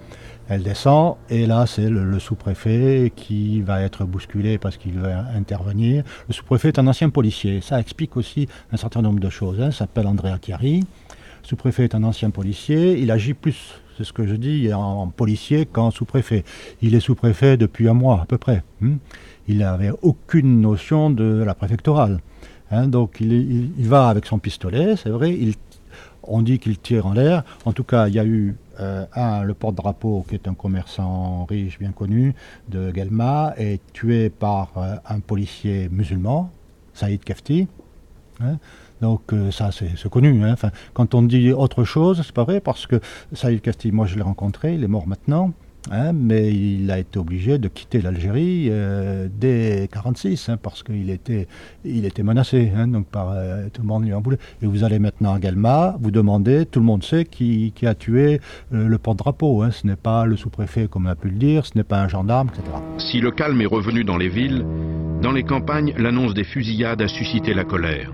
Elle 0.48 0.64
descend 0.64 1.18
et 1.30 1.46
là 1.46 1.66
c'est 1.66 1.90
le, 1.90 2.20
sous-préfet 2.20 3.12
qui 3.16 3.62
va 3.62 3.82
être 3.82 4.06
bousculé 4.06 4.58
parce 4.58 4.78
qu'il 4.78 4.98
va 5.00 5.26
intervenir. 5.36 6.04
Le 6.30 6.34
sous-préfet 6.34 6.70
est 6.70 6.80
un 6.80 6.88
ancien 6.88 7.10
policier. 7.10 7.60
Ça 7.60 7.82
explique 7.82 8.16
aussi 8.16 8.48
un 8.72 8.78
certain 8.78 9.02
nombre 9.02 9.20
de 9.20 9.30
choses. 9.30 9.60
Hein. 9.60 9.68
Il 9.68 9.74
s'appelle 9.74 10.08
Andrea 10.08 10.38
Chiari 10.42 10.86
sous-préfet 11.48 11.86
est 11.86 11.96
un 11.96 12.04
ancien 12.04 12.30
policier, 12.30 13.00
il 13.00 13.10
agit 13.10 13.34
plus, 13.34 13.80
c'est 13.98 14.04
ce 14.04 14.14
que 14.14 14.28
je 14.28 14.36
dis, 14.36 14.72
en, 14.74 15.08
policier 15.08 15.66
qu'en 15.66 15.92
sous-préfet. 15.92 16.44
Il 16.82 16.94
est 16.96 17.00
sous-préfet 17.00 17.58
depuis 17.58 17.90
un 17.90 17.94
mois 17.94 18.22
à 18.22 18.26
peu 18.26 18.38
près. 18.38 18.64
Hein. 18.84 18.98
Il 19.48 19.60
n'avait 19.60 19.92
aucune 20.02 20.62
notion 20.62 21.10
de 21.10 21.44
la 21.44 21.56
préfectorale. 21.56 22.20
Hein. 22.70 22.88
donc 22.88 23.22
il, 23.22 23.72
va 23.78 24.10
avec 24.10 24.26
son 24.26 24.40
pistolet, 24.40 24.98
c'est 24.98 25.10
vrai, 25.10 25.38
on 26.24 26.42
dit 26.42 26.60
qu'il 26.60 26.78
tire 26.78 27.06
en 27.08 27.14
l'air. 27.14 27.44
En 27.66 27.72
tout 27.72 27.86
cas, 27.86 28.08
il 28.08 28.14
y 28.14 28.20
a 28.20 28.26
eu 28.26 28.56
euh, 28.80 29.06
un, 29.16 29.44
le 29.44 29.54
porte-drapeau, 29.54 30.26
qui 30.28 30.36
est 30.36 30.48
un 30.48 30.54
commerçant 30.54 31.46
riche, 31.46 31.80
bien 31.80 31.92
connu, 31.92 32.36
de 32.68 32.92
Guelma, 32.92 33.54
est 33.58 33.82
tué 33.94 34.30
par 34.30 34.72
euh, 34.78 34.96
un 35.08 35.20
policier 35.20 35.90
musulman, 35.90 36.52
Saïd 36.94 37.24
Kefti. 37.24 37.68
Hein. 38.42 38.58
Donc 39.02 39.34
euh, 39.34 39.52
ça, 39.52 39.70
c'est 39.72 40.10
connu. 40.10 40.44
Hein. 40.44 40.54
Enfin, 40.54 40.72
quand 40.94 41.14
on 41.14 41.22
dit 41.22 41.52
autre 41.52 41.84
chose, 41.84 42.22
c'est 42.26 42.34
pas 42.34 42.44
vrai, 42.44 42.60
parce 42.60 42.88
que 42.88 43.00
Saïd 43.34 43.62
Castille, 43.62 43.92
moi 43.92 44.06
je 44.06 44.16
l'ai 44.16 44.24
rencontré, 44.24 44.76
il 44.76 44.84
est 44.84 44.88
mort 44.88 45.08
maintenant. 45.08 45.54
Hein, 45.90 46.12
mais 46.12 46.54
il 46.54 46.92
a 46.92 47.00
été 47.00 47.18
obligé 47.18 47.60
de 47.60 47.70
quitter 47.70 48.02
l'Algérie 48.02 48.68
euh, 48.70 49.30
dès 49.32 49.88
46 49.90 50.50
hein, 50.50 50.58
parce 50.62 50.84
qu'il 50.84 51.10
était, 51.10 51.48
il 51.86 52.04
était 52.04 52.24
menacé 52.24 52.74
donc 52.88 53.08
par 53.08 53.32
euh, 53.32 53.68
tout 53.72 53.84
le 53.84 53.88
monde 53.88 54.04
lui 54.04 54.14
en 54.14 54.20
voulait. 54.20 54.40
Et 54.62 54.66
vous 54.66 54.84
allez 54.84 55.00
maintenant 55.00 55.34
à 55.34 55.40
Galma, 55.40 55.96
vous 56.02 56.12
demandez, 56.12 56.66
tout 56.66 56.80
le 56.80 56.86
monde 56.86 57.06
sait 57.06 57.24
qui, 57.24 57.72
qui 57.74 57.88
a 57.88 57.96
tué 57.96 58.42
le 58.72 58.98
porte-drapeau. 58.98 59.64
ce 59.72 59.88
n'est 59.88 59.96
pas 59.96 60.26
le 60.26 60.36
sous-préfet 60.36 60.90
comme 60.90 61.06
on 61.06 61.10
a 61.10 61.16
pu 61.16 61.30
le 61.30 61.38
dire, 61.38 61.66
ce 61.66 61.72
n'est 61.76 61.86
pas 61.86 62.02
un 62.02 62.10
gendarme, 62.10 62.50
etc. 62.50 62.64
Si 62.98 63.22
le 63.22 63.32
calme 63.32 63.62
est 63.62 63.66
revenu 63.66 64.04
dans 64.04 64.18
les 64.18 64.30
villes, 64.30 64.66
Dans 65.22 65.32
les 65.32 65.44
campagnes, 65.44 65.96
l'annonce 65.98 66.36
des 66.36 66.44
fusillades 66.44 67.02
a 67.02 67.08
suscité 67.08 67.56
la 67.56 67.64
colère. 67.64 68.12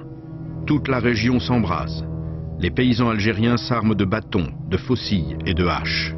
Toute 0.66 0.88
la 0.88 1.00
région 1.00 1.40
s'embrase. 1.42 2.06
Les 2.58 2.72
paysans 2.72 3.10
algériens 3.10 3.58
s'arment 3.58 3.96
de 3.96 4.06
bâtons, 4.06 4.48
de 4.70 4.78
faucilles 4.78 5.38
et 5.46 5.54
de 5.54 5.66
haches. 5.66 6.16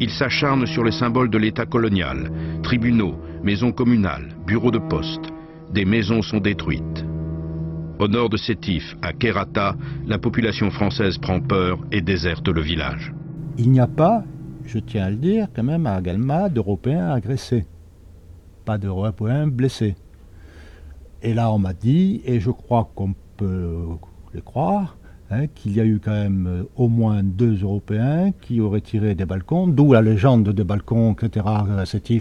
Ils 0.00 0.10
s'acharnent 0.10 0.66
sur 0.66 0.82
les 0.82 0.90
symboles 0.90 1.30
de 1.30 1.38
l'État 1.38 1.64
colonial, 1.64 2.32
tribunaux, 2.64 3.14
maisons 3.44 3.70
communales, 3.70 4.36
bureaux 4.44 4.72
de 4.72 4.78
poste. 4.78 5.32
Des 5.72 5.84
maisons 5.84 6.22
sont 6.22 6.40
détruites. 6.40 7.04
Au 8.00 8.08
nord 8.08 8.28
de 8.28 8.36
Sétif, 8.36 8.96
à 9.02 9.12
Kerata, 9.12 9.76
la 10.06 10.18
population 10.18 10.70
française 10.70 11.18
prend 11.18 11.40
peur 11.40 11.78
et 11.92 12.00
déserte 12.00 12.48
le 12.48 12.60
village. 12.60 13.12
Il 13.56 13.70
n'y 13.70 13.80
a 13.80 13.86
pas, 13.86 14.24
je 14.64 14.78
tiens 14.78 15.04
à 15.04 15.10
le 15.10 15.16
dire, 15.16 15.48
quand 15.54 15.64
même 15.64 15.86
à 15.86 16.00
Galma, 16.00 16.48
d'Européens 16.48 17.10
agressés. 17.10 17.66
Pas 18.64 18.78
d'Européens 18.78 19.46
blessés. 19.46 19.96
Et 21.22 21.34
là, 21.34 21.52
on 21.52 21.58
m'a 21.58 21.72
dit, 21.72 22.20
et 22.24 22.38
je 22.38 22.50
crois 22.50 22.90
qu'on 22.94 23.14
peut 23.38 23.98
le 24.32 24.40
croire, 24.42 24.98
Hein, 25.30 25.46
qu'il 25.54 25.76
y 25.76 25.80
a 25.80 25.84
eu 25.84 26.00
quand 26.02 26.12
même 26.12 26.46
euh, 26.46 26.62
au 26.76 26.88
moins 26.88 27.22
deux 27.22 27.62
Européens 27.62 28.32
qui 28.40 28.62
auraient 28.62 28.80
tiré 28.80 29.14
des 29.14 29.26
balcons, 29.26 29.66
d'où 29.66 29.92
la 29.92 30.00
légende 30.00 30.48
des 30.48 30.64
balcons, 30.64 31.12
etc., 31.12 31.44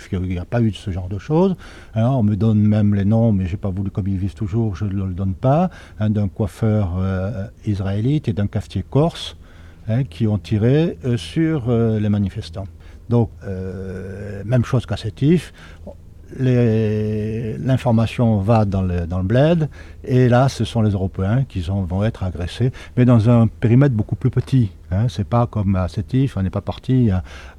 qu'il 0.10 0.22
n'y 0.24 0.38
a 0.38 0.44
pas 0.44 0.62
eu 0.62 0.72
de 0.72 0.76
ce 0.76 0.92
genre 0.92 1.08
de 1.08 1.18
choses. 1.18 1.56
Hein, 1.96 2.10
on 2.10 2.22
me 2.22 2.36
donne 2.36 2.60
même 2.60 2.94
les 2.94 3.06
noms, 3.06 3.32
mais 3.32 3.46
je 3.46 3.52
n'ai 3.52 3.58
pas 3.58 3.70
voulu, 3.70 3.92
comme 3.92 4.10
ils 4.10 4.18
vivent 4.18 4.34
toujours, 4.34 4.76
je 4.76 4.84
ne 4.84 5.06
le 5.06 5.14
donne 5.14 5.36
pas, 5.36 5.70
hein, 6.02 6.10
d'un 6.10 6.28
coiffeur 6.28 6.96
euh, 6.98 7.48
israélite 7.66 8.28
et 8.28 8.34
d'un 8.34 8.48
cafetier 8.48 8.84
corse 8.84 9.38
qui 10.10 10.28
ont 10.28 10.38
tiré 10.38 10.98
euh, 11.06 11.16
sur 11.16 11.72
les 11.72 12.10
manifestants. 12.10 12.68
Donc, 13.08 13.30
même 14.44 14.66
chose 14.66 14.86
qu'à 14.86 14.98
l'information 16.36 18.40
va 18.40 18.66
dans 18.66 18.82
le, 18.82 19.24
bled, 19.24 19.70
et 20.04 20.30
là, 20.30 20.50
ce 20.50 20.66
sont 20.66 20.82
les 20.82 20.92
Européens 20.92 21.46
qui 21.48 21.62
vont 21.62 22.04
être 22.04 22.24
agressés, 22.24 22.72
mais 22.96 23.06
dans 23.06 23.30
un 23.30 23.48
périmètre 23.48 23.96
beaucoup 23.96 24.16
plus 24.16 24.30
petit. 24.30 24.72
Hein. 24.92 25.08
C'est 25.10 25.28
pas 25.28 25.48
comme 25.48 25.76
à 25.76 25.88
Sétif, 25.88 26.38
on 26.38 26.44
n'est 26.44 26.50
pas 26.50 26.62
parti 26.62 27.10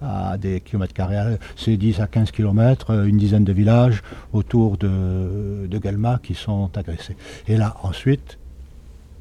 à, 0.03 0.37
des 0.39 0.61
kilomètres 0.61 0.95
carrés, 0.95 1.37
c'est 1.57 1.77
10 1.77 2.01
à 2.01 2.07
15 2.07 2.31
kilomètres, 2.31 3.07
une 3.07 3.17
dizaine 3.17 3.45
de 3.45 3.53
villages 3.53 4.03
autour 4.33 4.77
de, 4.77 5.69
Galma 5.79 6.21
qui 6.23 6.35
sont 6.35 6.71
agressés. 6.77 7.17
Et 7.47 7.57
là, 7.57 7.77
ensuite, 7.83 8.39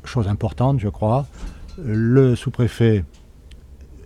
chose 0.03 0.27
importante, 0.27 0.79
je 0.79 0.89
crois, 0.89 1.27
le 1.83 2.35
sous-préfet 2.35 3.03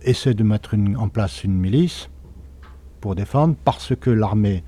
essaie 0.04 0.34
de 0.34 0.42
mettre 0.42 0.74
en 0.96 1.08
place 1.08 1.44
une 1.44 1.54
milice 1.54 2.08
pour 3.00 3.14
défendre, 3.14 3.54
parce 3.64 3.94
que 3.96 4.10
l'armée 4.10 4.62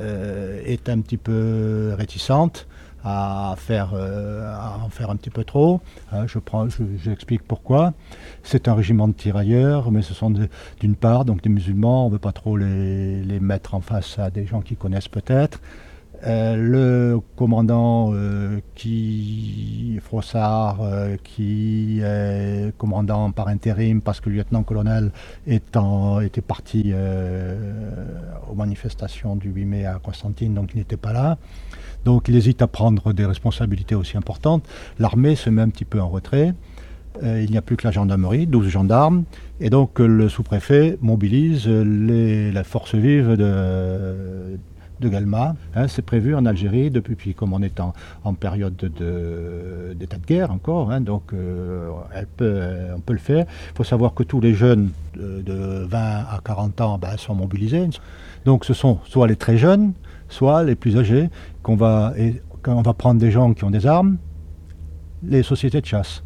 est 0.00 0.88
un 0.88 1.00
petit 1.00 1.16
peu 1.16 1.94
réticente 1.96 2.66
à, 3.04 3.54
faire, 3.56 3.92
euh, 3.94 4.52
à 4.52 4.78
en 4.84 4.88
faire 4.88 5.10
un 5.10 5.16
petit 5.16 5.30
peu 5.30 5.44
trop. 5.44 5.80
Hein, 6.12 6.26
j'explique 6.96 7.42
pourquoi. 7.42 7.92
C'est 8.42 8.68
un 8.68 8.74
régiment 8.74 9.08
de 9.08 9.12
tirailleurs, 9.12 9.90
mais 9.90 10.02
ce 10.02 10.14
sont 10.14 10.32
d'une 10.80 10.96
part 10.96 11.24
donc 11.24 11.42
des 11.42 11.48
musulmans. 11.48 12.06
On 12.06 12.08
ne 12.08 12.14
veut 12.14 12.18
pas 12.18 12.32
trop 12.32 12.56
les, 12.56 13.22
les, 13.22 13.40
mettre 13.40 13.74
en 13.74 13.80
face 13.80 14.18
à 14.18 14.30
des 14.30 14.46
gens 14.46 14.60
qui 14.60 14.76
connaissent 14.76 15.08
peut-être. 15.08 15.60
Euh, 16.26 16.56
le 16.56 17.20
commandant 17.36 18.10
euh, 18.12 18.58
qui 18.74 20.00
Frossard, 20.02 20.80
euh, 20.82 21.16
qui 21.22 22.00
est 22.02 22.76
commandant 22.76 23.30
par 23.30 23.46
intérim 23.46 24.00
parce 24.00 24.20
que 24.20 24.28
le 24.28 24.36
lieutenant-colonel 24.36 25.12
était 25.46 26.40
parti 26.40 26.92
aux 28.50 28.54
manifestations 28.54 29.36
du 29.36 29.50
8 29.50 29.64
mai 29.64 29.86
à 29.86 30.00
Constantine, 30.02 30.54
donc 30.54 30.70
il 30.74 30.78
n'était 30.78 30.96
pas 30.96 31.12
là. 31.12 31.38
Donc 32.04 32.28
il 32.28 32.36
hésite 32.36 32.62
à 32.62 32.66
prendre 32.66 33.12
des 33.12 33.24
responsabilités 33.24 33.94
aussi 33.94 34.16
importantes. 34.16 34.64
L'armée 34.98 35.36
se 35.36 35.50
met 35.50 35.62
un 35.62 35.68
petit 35.68 35.84
peu 35.84 36.00
en 36.00 36.08
retrait. 36.08 36.54
il 37.22 37.50
n'y 37.50 37.58
a 37.58 37.62
plus 37.62 37.76
que 37.76 37.86
la 37.86 37.92
gendarmerie, 37.92 38.46
12 38.46 38.68
gendarmes, 38.68 39.24
et 39.60 39.70
donc 39.70 39.98
le 39.98 40.28
sous-préfet 40.28 40.98
mobilise 41.00 41.68
la 41.68 42.64
force 42.64 42.94
vive 42.94 43.36
de 43.36 44.58
Galma. 45.06 45.54
Hein, 45.74 45.86
c'est 45.86 46.02
prévu 46.02 46.34
en 46.34 46.44
Algérie 46.46 46.90
depuis, 46.90 47.34
comme 47.34 47.52
on 47.52 47.62
est 47.62 47.78
en, 47.80 48.34
période 48.34 48.74
d'état 48.74 50.16
de, 50.16 50.26
guerre 50.26 50.50
encore, 50.50 50.90
hein, 50.90 51.00
donc 51.00 51.32
euh, 51.32 51.90
peut, 52.36 52.60
on 52.96 53.00
peut 53.00 53.12
le 53.12 53.18
faire. 53.18 53.46
Il 53.72 53.76
faut 53.76 53.84
savoir 53.84 54.14
que 54.14 54.24
tous 54.24 54.40
les 54.40 54.54
jeunes 54.54 54.90
de, 55.16 55.84
20 55.84 55.98
à 55.98 56.40
40 56.44 56.80
ans 56.80 56.98
ben, 56.98 57.16
sont 57.16 57.34
mobilisés. 57.34 57.88
Donc 58.44 58.64
ce 58.64 58.74
sont 58.74 58.98
soit 59.04 59.28
les 59.28 59.36
très 59.36 59.56
jeunes, 59.56 59.92
soit 60.28 60.64
les 60.64 60.74
plus 60.74 60.96
âgés, 60.96 61.30
qu'on 61.62 61.76
va 61.76 62.12
prendre 62.96 63.20
des 63.20 63.30
gens 63.30 63.54
qui 63.54 63.64
ont 63.64 63.70
des 63.70 63.86
armes, 63.86 64.16
les 65.22 65.42
sociétés 65.42 65.80
de 65.80 65.86
chasse. 65.86 66.22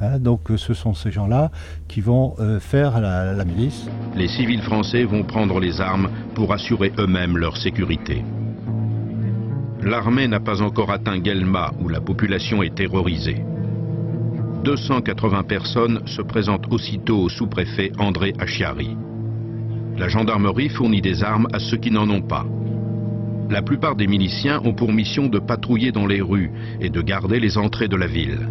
Hein, 0.00 0.18
donc 0.18 0.50
euh, 0.50 0.56
ce 0.56 0.74
sont 0.74 0.94
ces 0.94 1.10
gens-là 1.10 1.50
qui 1.88 2.00
vont 2.00 2.34
euh, 2.40 2.58
faire 2.58 3.00
la, 3.00 3.44
milice. 3.44 3.86
Les 4.16 4.28
civils 4.28 4.62
français 4.62 5.04
vont 5.04 5.22
prendre 5.22 5.60
les 5.60 5.80
armes 5.80 6.08
pour 6.34 6.52
assurer 6.52 6.92
eux-mêmes 6.98 7.38
leur 7.38 7.56
sécurité. 7.56 8.24
L'armée 9.82 10.26
n'a 10.26 10.40
pas 10.40 10.62
encore 10.62 10.90
atteint 10.90 11.18
Guelma 11.18 11.72
où 11.80 11.88
la 11.88 12.00
population 12.00 12.62
est 12.62 12.74
terrorisée. 12.74 13.44
280 14.64 15.42
personnes 15.44 16.00
se 16.06 16.22
présentent 16.22 16.72
aussitôt 16.72 17.18
au 17.18 17.28
sous-préfet 17.28 17.92
André 17.98 18.32
Achiari. 18.38 18.96
La 19.98 20.08
gendarmerie 20.08 20.70
fournit 20.70 21.02
des 21.02 21.22
armes 21.22 21.46
à 21.52 21.60
ceux 21.60 21.76
qui 21.76 21.90
n'en 21.90 22.08
ont 22.08 22.22
pas. 22.22 22.46
La 23.50 23.62
plupart 23.62 23.94
des 23.94 24.06
miliciens 24.06 24.60
ont 24.64 24.72
pour 24.72 24.92
mission 24.92 25.26
de 25.26 25.38
patrouiller 25.38 25.92
dans 25.92 26.06
les 26.06 26.22
rues 26.22 26.50
et 26.80 26.88
de 26.88 27.02
garder 27.02 27.38
les 27.38 27.58
entrées 27.58 27.88
de 27.88 27.96
la 27.96 28.06
ville 28.06 28.48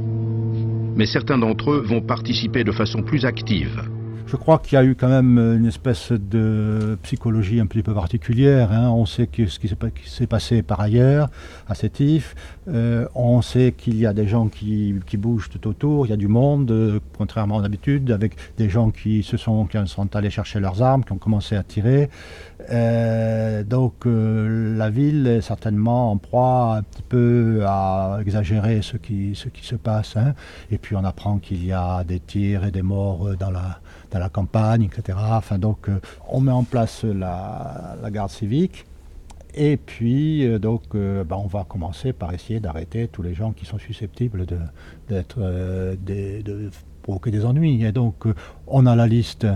mais 0.96 1.06
certains 1.06 1.38
d'entre 1.38 1.72
eux 1.72 1.82
vont 1.82 2.02
participer 2.02 2.64
de 2.64 2.72
façon 2.72 3.02
plus 3.02 3.26
active. 3.26 3.82
Je 4.26 4.36
crois 4.38 4.58
qu'il 4.60 4.76
y 4.76 4.80
a 4.80 4.84
eu 4.84 4.96
quand 4.96 5.10
même 5.10 5.38
une 5.38 5.66
espèce 5.66 6.12
de 6.12 6.98
psychologie 7.04 7.60
un 7.60 7.66
petit 7.66 7.84
peu 7.84 7.94
particulière. 7.94 8.72
Hein. 8.72 8.90
On 8.90 9.06
sait 9.06 9.30
ce 9.48 9.60
qui 9.60 9.70
s'est 10.06 10.28
passé 10.28 10.64
par 10.64 10.80
ailleurs 10.80 11.30
à 11.68 11.76
Sétif. 11.76 12.36
Euh, 12.68 13.08
on 13.14 13.42
sait 13.42 13.74
qu'il 13.78 13.98
y 13.98 14.06
a 14.06 14.14
des 14.14 14.28
gens 14.28 14.48
qui, 14.48 14.96
bougent 15.18 15.50
tout 15.50 15.68
autour. 15.68 16.08
Il 16.08 16.10
y 16.10 16.14
a 16.14 16.18
du 16.18 16.28
monde, 16.28 16.72
euh, 16.72 17.00
contrairement 17.18 17.60
à 17.60 17.62
d'habitude, 17.62 18.12
avec 18.12 18.36
des 18.58 18.70
gens 18.70 18.90
qui 18.90 19.24
se 19.24 19.38
sont, 19.38 19.66
qui 19.66 19.78
sont 19.86 20.16
allés 20.16 20.30
chercher 20.30 20.60
leurs 20.60 20.82
armes, 20.82 21.04
qui 21.04 21.12
ont 21.12 21.18
commencé 21.18 21.56
à 21.56 21.64
tirer. 21.64 22.10
Euh, 22.72 23.64
donc 23.64 24.06
la 24.06 24.90
ville 24.90 25.28
est 25.28 25.42
certainement 25.42 26.12
en 26.12 26.18
proie 26.18 26.78
un 26.78 26.82
petit 26.84 27.04
peu 27.04 27.64
à 27.66 28.20
exagérer 28.22 28.82
ce 28.82 28.98
qui, 28.98 29.36
ce 29.36 29.50
qui 29.50 29.66
se 29.66 29.76
passe. 29.76 30.16
Hein. 30.18 30.34
Et 30.72 30.78
puis 30.78 30.96
on 30.96 31.04
apprend 31.04 31.38
qu'il 31.38 31.64
y 31.66 31.74
a 31.74 32.04
des 32.04 32.20
tirs 32.20 32.66
et 32.66 32.72
des 32.72 32.82
morts 32.82 33.36
dans 33.38 33.52
la 33.52 33.80
dans 34.14 34.20
la 34.20 34.30
campagne, 34.30 34.84
etc. 34.84 35.18
Enfin, 35.32 35.58
donc, 35.58 35.90
euh, 35.90 36.00
on 36.30 36.40
met 36.40 36.52
en 36.52 36.64
place 36.64 37.04
la, 37.04 37.98
garde 38.12 38.30
civique. 38.30 38.86
Et 39.56 39.78
puis, 39.78 40.46
euh, 40.46 40.60
donc, 40.60 40.84
euh, 40.96 41.24
ben, 41.24 41.36
on 41.36 41.48
va 41.48 41.64
commencer 41.64 42.14
par 42.14 42.34
essayer 42.34 42.60
d'arrêter 42.60 43.08
tous 43.08 43.24
les 43.24 43.34
gens 43.34 43.52
qui 43.52 43.66
sont 43.66 43.80
susceptibles 43.80 44.46
de, 44.46 44.58
d'être, 45.10 45.40
de 45.40 46.70
provoquer 47.02 47.32
des 47.32 47.44
ennuis. 47.44 47.84
Et 47.84 47.92
donc, 47.92 48.26
on 48.68 48.86
a 48.86 48.96
la 48.96 49.08
liste 49.08 49.48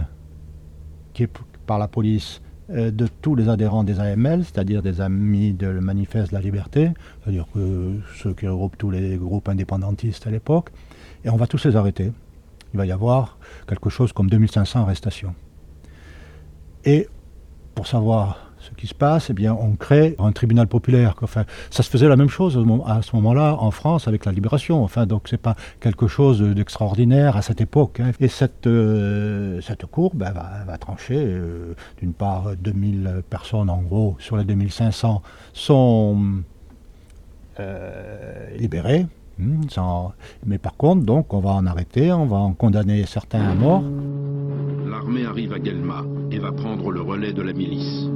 qui 1.13 1.23
est 1.23 1.31
par 1.65 1.79
la 1.79 1.87
police 1.87 2.41
de 2.69 3.07
tous 3.21 3.35
les 3.35 3.47
adhérents 3.47 3.85
des 3.85 3.99
AML, 3.99 4.43
c'est-à-dire 4.43 4.81
des 4.81 4.99
amis 4.99 5.53
de 5.53 5.67
le 5.67 5.79
Manifeste 5.79 6.31
de 6.31 6.35
la 6.35 6.41
Liberté, 6.41 6.91
c'est-à-dire 7.23 7.45
que 7.53 7.95
ceux 8.17 8.33
qui 8.33 8.45
regroupent 8.45 8.77
tous 8.77 8.91
les 8.91 9.15
groupes 9.15 9.47
indépendantistes 9.47 10.27
à 10.27 10.31
l'époque, 10.31 10.71
et 11.23 11.29
on 11.29 11.37
va 11.37 11.47
tous 11.47 11.63
les 11.65 11.77
arrêter 11.77 12.11
il 12.77 12.79
va 12.79 12.85
y 12.85 12.91
avoir 12.91 13.37
quelque 13.67 13.89
chose 13.89 14.13
comme 14.13 14.29
2500 14.29 14.81
arrestations. 14.81 15.33
Et 16.85 17.09
pour 17.73 17.87
savoir 17.87 18.51
ce 18.59 18.69
qui 18.71 18.85
se 18.85 18.93
passe, 18.93 19.31
eh 19.31 19.33
bien, 19.33 19.53
on 19.59 19.75
crée 19.75 20.15
un 20.19 20.31
tribunal 20.31 20.67
populaire. 20.67 21.15
Enfin, 21.23 21.45
ça 21.71 21.81
se 21.81 21.89
faisait 21.89 22.07
la 22.07 22.15
même 22.15 22.29
chose 22.29 22.63
à 22.85 23.01
ce 23.01 23.15
moment-là 23.15 23.55
en 23.59 23.71
France 23.71 24.07
avec 24.07 24.25
la 24.25 24.31
libération. 24.31 24.83
Enfin, 24.83 25.07
donc 25.07 25.27
c'est 25.27 25.41
pas 25.41 25.55
quelque 25.79 26.07
chose 26.07 26.39
d'extraordinaire 26.41 27.35
à 27.35 27.41
cette 27.41 27.61
époque. 27.61 27.99
Hein. 27.99 28.11
Et 28.19 28.27
cette, 28.27 28.67
euh, 28.67 29.59
cette 29.61 29.85
cour 29.87 30.13
ben, 30.13 30.31
va, 30.31 30.77
trancher. 30.77 31.17
Euh, 31.17 31.73
d'une 31.99 32.13
part, 32.13 32.55
2000 32.59 33.23
personnes 33.27 33.71
en 33.71 33.81
gros 33.81 34.15
sur 34.19 34.37
les 34.37 34.43
2500 34.43 35.23
sont 35.53 36.43
euh, 37.59 38.57
libérées. 38.57 39.07
Hmm, 39.39 39.61
mais 40.45 40.57
par 40.57 40.75
contre, 40.77 41.05
donc, 41.05 41.33
on 41.33 41.39
va 41.39 41.51
en 41.51 41.65
arrêter, 41.67 42.11
on 42.11 42.25
va 42.25 42.37
en 42.37 42.53
condamner 42.53 43.05
certains 43.05 43.41
à 43.41 43.53
mort. 43.53 43.83
L'armée 44.89 45.25
arrive 45.25 45.53
à 45.53 45.59
Guelma 45.59 46.03
et 46.31 46.39
va 46.39 46.51
prendre 46.51 46.91
le 46.91 47.01
relais 47.01 47.33
de 47.33 47.43
la 47.43 47.53
milice. 47.53 48.07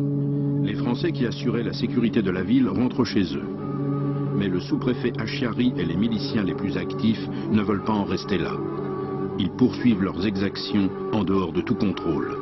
Les 0.64 0.74
Français 0.76 1.12
qui 1.12 1.26
assuraient 1.26 1.64
la 1.64 1.74
sécurité 1.74 2.22
de 2.22 2.32
la 2.32 2.42
ville 2.42 2.68
rentrent 2.68 3.04
chez 3.04 3.24
eux. 3.36 3.48
Mais 4.36 4.48
le 4.48 4.60
sous-préfet 4.60 5.14
Achiari 5.20 5.74
et 5.78 5.86
les 5.86 5.96
miliciens 5.96 6.44
les 6.44 6.56
plus 6.56 6.78
actifs 6.78 7.28
ne 7.52 7.62
veulent 7.62 7.84
pas 7.84 7.94
en 7.94 8.06
rester 8.06 8.40
là. 8.40 8.54
Ils 9.38 9.52
poursuivent 9.52 10.02
leurs 10.02 10.26
exactions 10.26 10.90
en 11.14 11.24
dehors 11.24 11.52
de 11.52 11.62
tout 11.62 11.76
contrôle. 11.76 12.36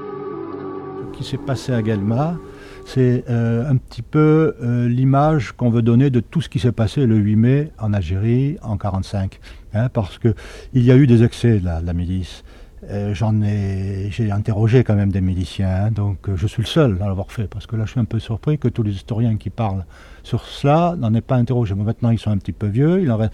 Ce 1.14 1.18
qui 1.18 1.24
s'est 1.26 1.38
passé 1.38 1.74
à 1.74 1.82
Guelma, 1.82 2.38
c'est 2.86 3.24
un 3.28 3.78
petit 3.78 4.02
peu 4.02 4.56
l'image 4.88 5.52
qu'on 5.54 5.70
veut 5.70 5.82
donner 5.82 6.10
de 6.10 6.20
tout 6.20 6.42
ce 6.42 6.50
qui 6.50 6.60
s'est 6.60 6.72
passé 6.72 7.06
le 7.06 7.16
8 7.18 7.36
mai 7.36 7.72
en 7.80 7.94
Algérie 7.94 8.58
en 8.62 8.76
1945. 8.76 9.40
Hein, 9.74 9.90
parce 9.90 10.18
qu'il 10.18 10.34
y 10.74 10.92
a 10.92 10.96
eu 10.96 11.06
des 11.06 11.24
excès 11.24 11.60
de 11.60 11.66
la 11.66 11.94
milice. 11.94 12.44
Euh, 12.88 13.14
j'en 13.14 13.42
ai, 13.42 14.08
j'ai 14.10 14.32
interrogé 14.32 14.84
quand 14.86 14.96
même 14.96 15.12
des 15.12 15.20
miliciens, 15.20 15.86
hein, 15.86 15.92
donc 15.92 16.30
euh, 16.30 16.38
je 16.38 16.48
suis 16.48 16.64
le 16.64 16.68
seul 16.68 16.98
à 17.02 17.08
l'avoir 17.08 17.30
fait, 17.30 17.46
parce 17.46 17.68
que 17.68 17.76
là 17.76 17.84
je 17.86 17.92
suis 17.92 18.00
un 18.00 18.06
peu 18.06 18.20
surpris 18.20 18.58
que 18.58 18.70
tous 18.70 18.84
les 18.84 18.94
historiens 18.94 19.36
qui 19.36 19.50
parlent 19.50 19.86
sur 20.24 20.46
cela 20.46 20.96
n'en 20.98 21.14
aient 21.14 21.22
pas 21.22 21.36
interrogé. 21.36 21.76
maintenant 21.76 22.10
ils 22.10 22.20
sont 22.20 22.32
un 22.32 22.38
petit 22.38 22.54
peu 22.54 22.68
vieux, 22.68 23.02
il 23.02 23.12
reste, 23.12 23.34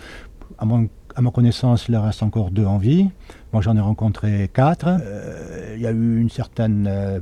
à, 0.58 0.66
ma 0.66 1.32
connaissance 1.32 1.86
il 1.88 1.96
en 1.96 2.04
reste 2.04 2.24
encore 2.24 2.50
deux 2.50 2.66
en 2.66 2.80
vie. 2.80 3.08
Moi 3.54 3.62
j'en 3.62 3.78
ai 3.78 3.82
rencontré 3.82 4.50
quatre. 4.52 4.88
Euh, 4.88 5.76
il 5.76 5.82
y 5.82 5.88
a 5.88 5.92
eu 5.92 6.20
une 6.20 6.32
certaine 6.32 7.22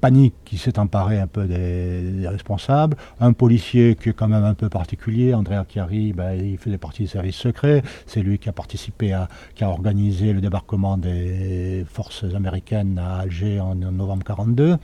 panique 0.00 0.34
qui 0.44 0.58
s'est 0.58 0.78
emparée 0.78 1.18
un 1.18 1.26
peu 1.26 1.46
des, 1.46 2.26
responsables. 2.26 2.96
Un 3.20 3.32
policier 3.32 3.96
qui 3.96 4.10
est 4.10 4.12
quand 4.12 4.28
même 4.28 4.44
un 4.44 4.54
peu 4.54 4.68
particulier, 4.68 5.34
Andrea 5.34 5.64
Chiari, 5.68 6.12
ben, 6.12 6.32
il 6.32 6.58
faisait 6.58 6.78
partie 6.78 7.02
des 7.02 7.08
services 7.08 7.36
secrets. 7.36 7.82
C'est 8.06 8.22
lui 8.22 8.38
qui 8.38 8.48
a 8.48 8.52
participé 8.52 9.12
à, 9.12 9.28
qui 9.54 9.64
a 9.64 9.68
organisé 9.68 10.32
le 10.32 10.40
débarquement 10.40 10.96
des 10.96 11.84
forces 11.88 12.24
américaines 12.34 12.98
à 12.98 13.20
Alger 13.20 13.60
en, 13.60 13.74
novembre 13.74 14.24
42. 14.24 14.76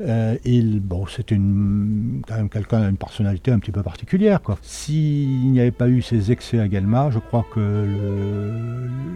Euh, 0.00 0.36
il, 0.44 0.80
bon, 0.80 1.06
c'est 1.06 1.30
une, 1.30 2.22
quand 2.26 2.36
même 2.36 2.48
quelqu'un, 2.48 2.88
une 2.88 2.96
personnalité 2.96 3.50
un 3.50 3.58
petit 3.58 3.72
peu 3.72 3.82
particulière. 3.82 4.40
S'il 4.62 5.52
n'y 5.52 5.60
avait 5.60 5.70
pas 5.70 5.88
eu 5.88 6.02
ces 6.02 6.32
excès 6.32 6.60
à 6.60 6.68
Guelma, 6.68 7.10
je 7.10 7.18
crois 7.18 7.44
que 7.52 7.86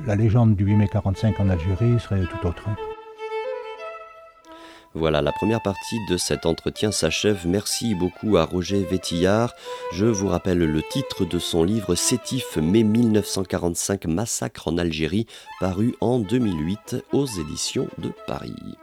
la 0.06 0.16
légende 0.16 0.56
du 0.56 0.64
8 0.64 0.76
mai 0.76 0.88
45 0.88 1.40
en 1.40 1.48
Algérie 1.48 1.98
serait 2.00 2.24
tout 2.26 2.46
autre. 2.46 2.68
Voilà, 4.94 5.22
la 5.22 5.32
première 5.32 5.62
partie 5.62 5.98
de 6.10 6.18
cet 6.18 6.44
entretien 6.44 6.92
s'achève. 6.92 7.46
Merci 7.46 7.94
beaucoup 7.94 8.36
à 8.36 8.44
Roger 8.44 8.84
Vétillard. 8.84 9.54
Je 9.94 10.04
vous 10.04 10.28
rappelle 10.28 10.58
le 10.58 10.82
titre 10.82 11.24
de 11.24 11.38
son 11.38 11.64
livre 11.64 11.94
Sétif 11.94 12.56
mai 12.56 12.82
1945 12.82 14.04
Massacre 14.06 14.68
en 14.68 14.76
Algérie, 14.76 15.26
paru 15.60 15.94
en 16.00 16.18
2008 16.18 17.04
aux 17.12 17.26
éditions 17.26 17.88
de 17.98 18.12
Paris. 18.26 18.76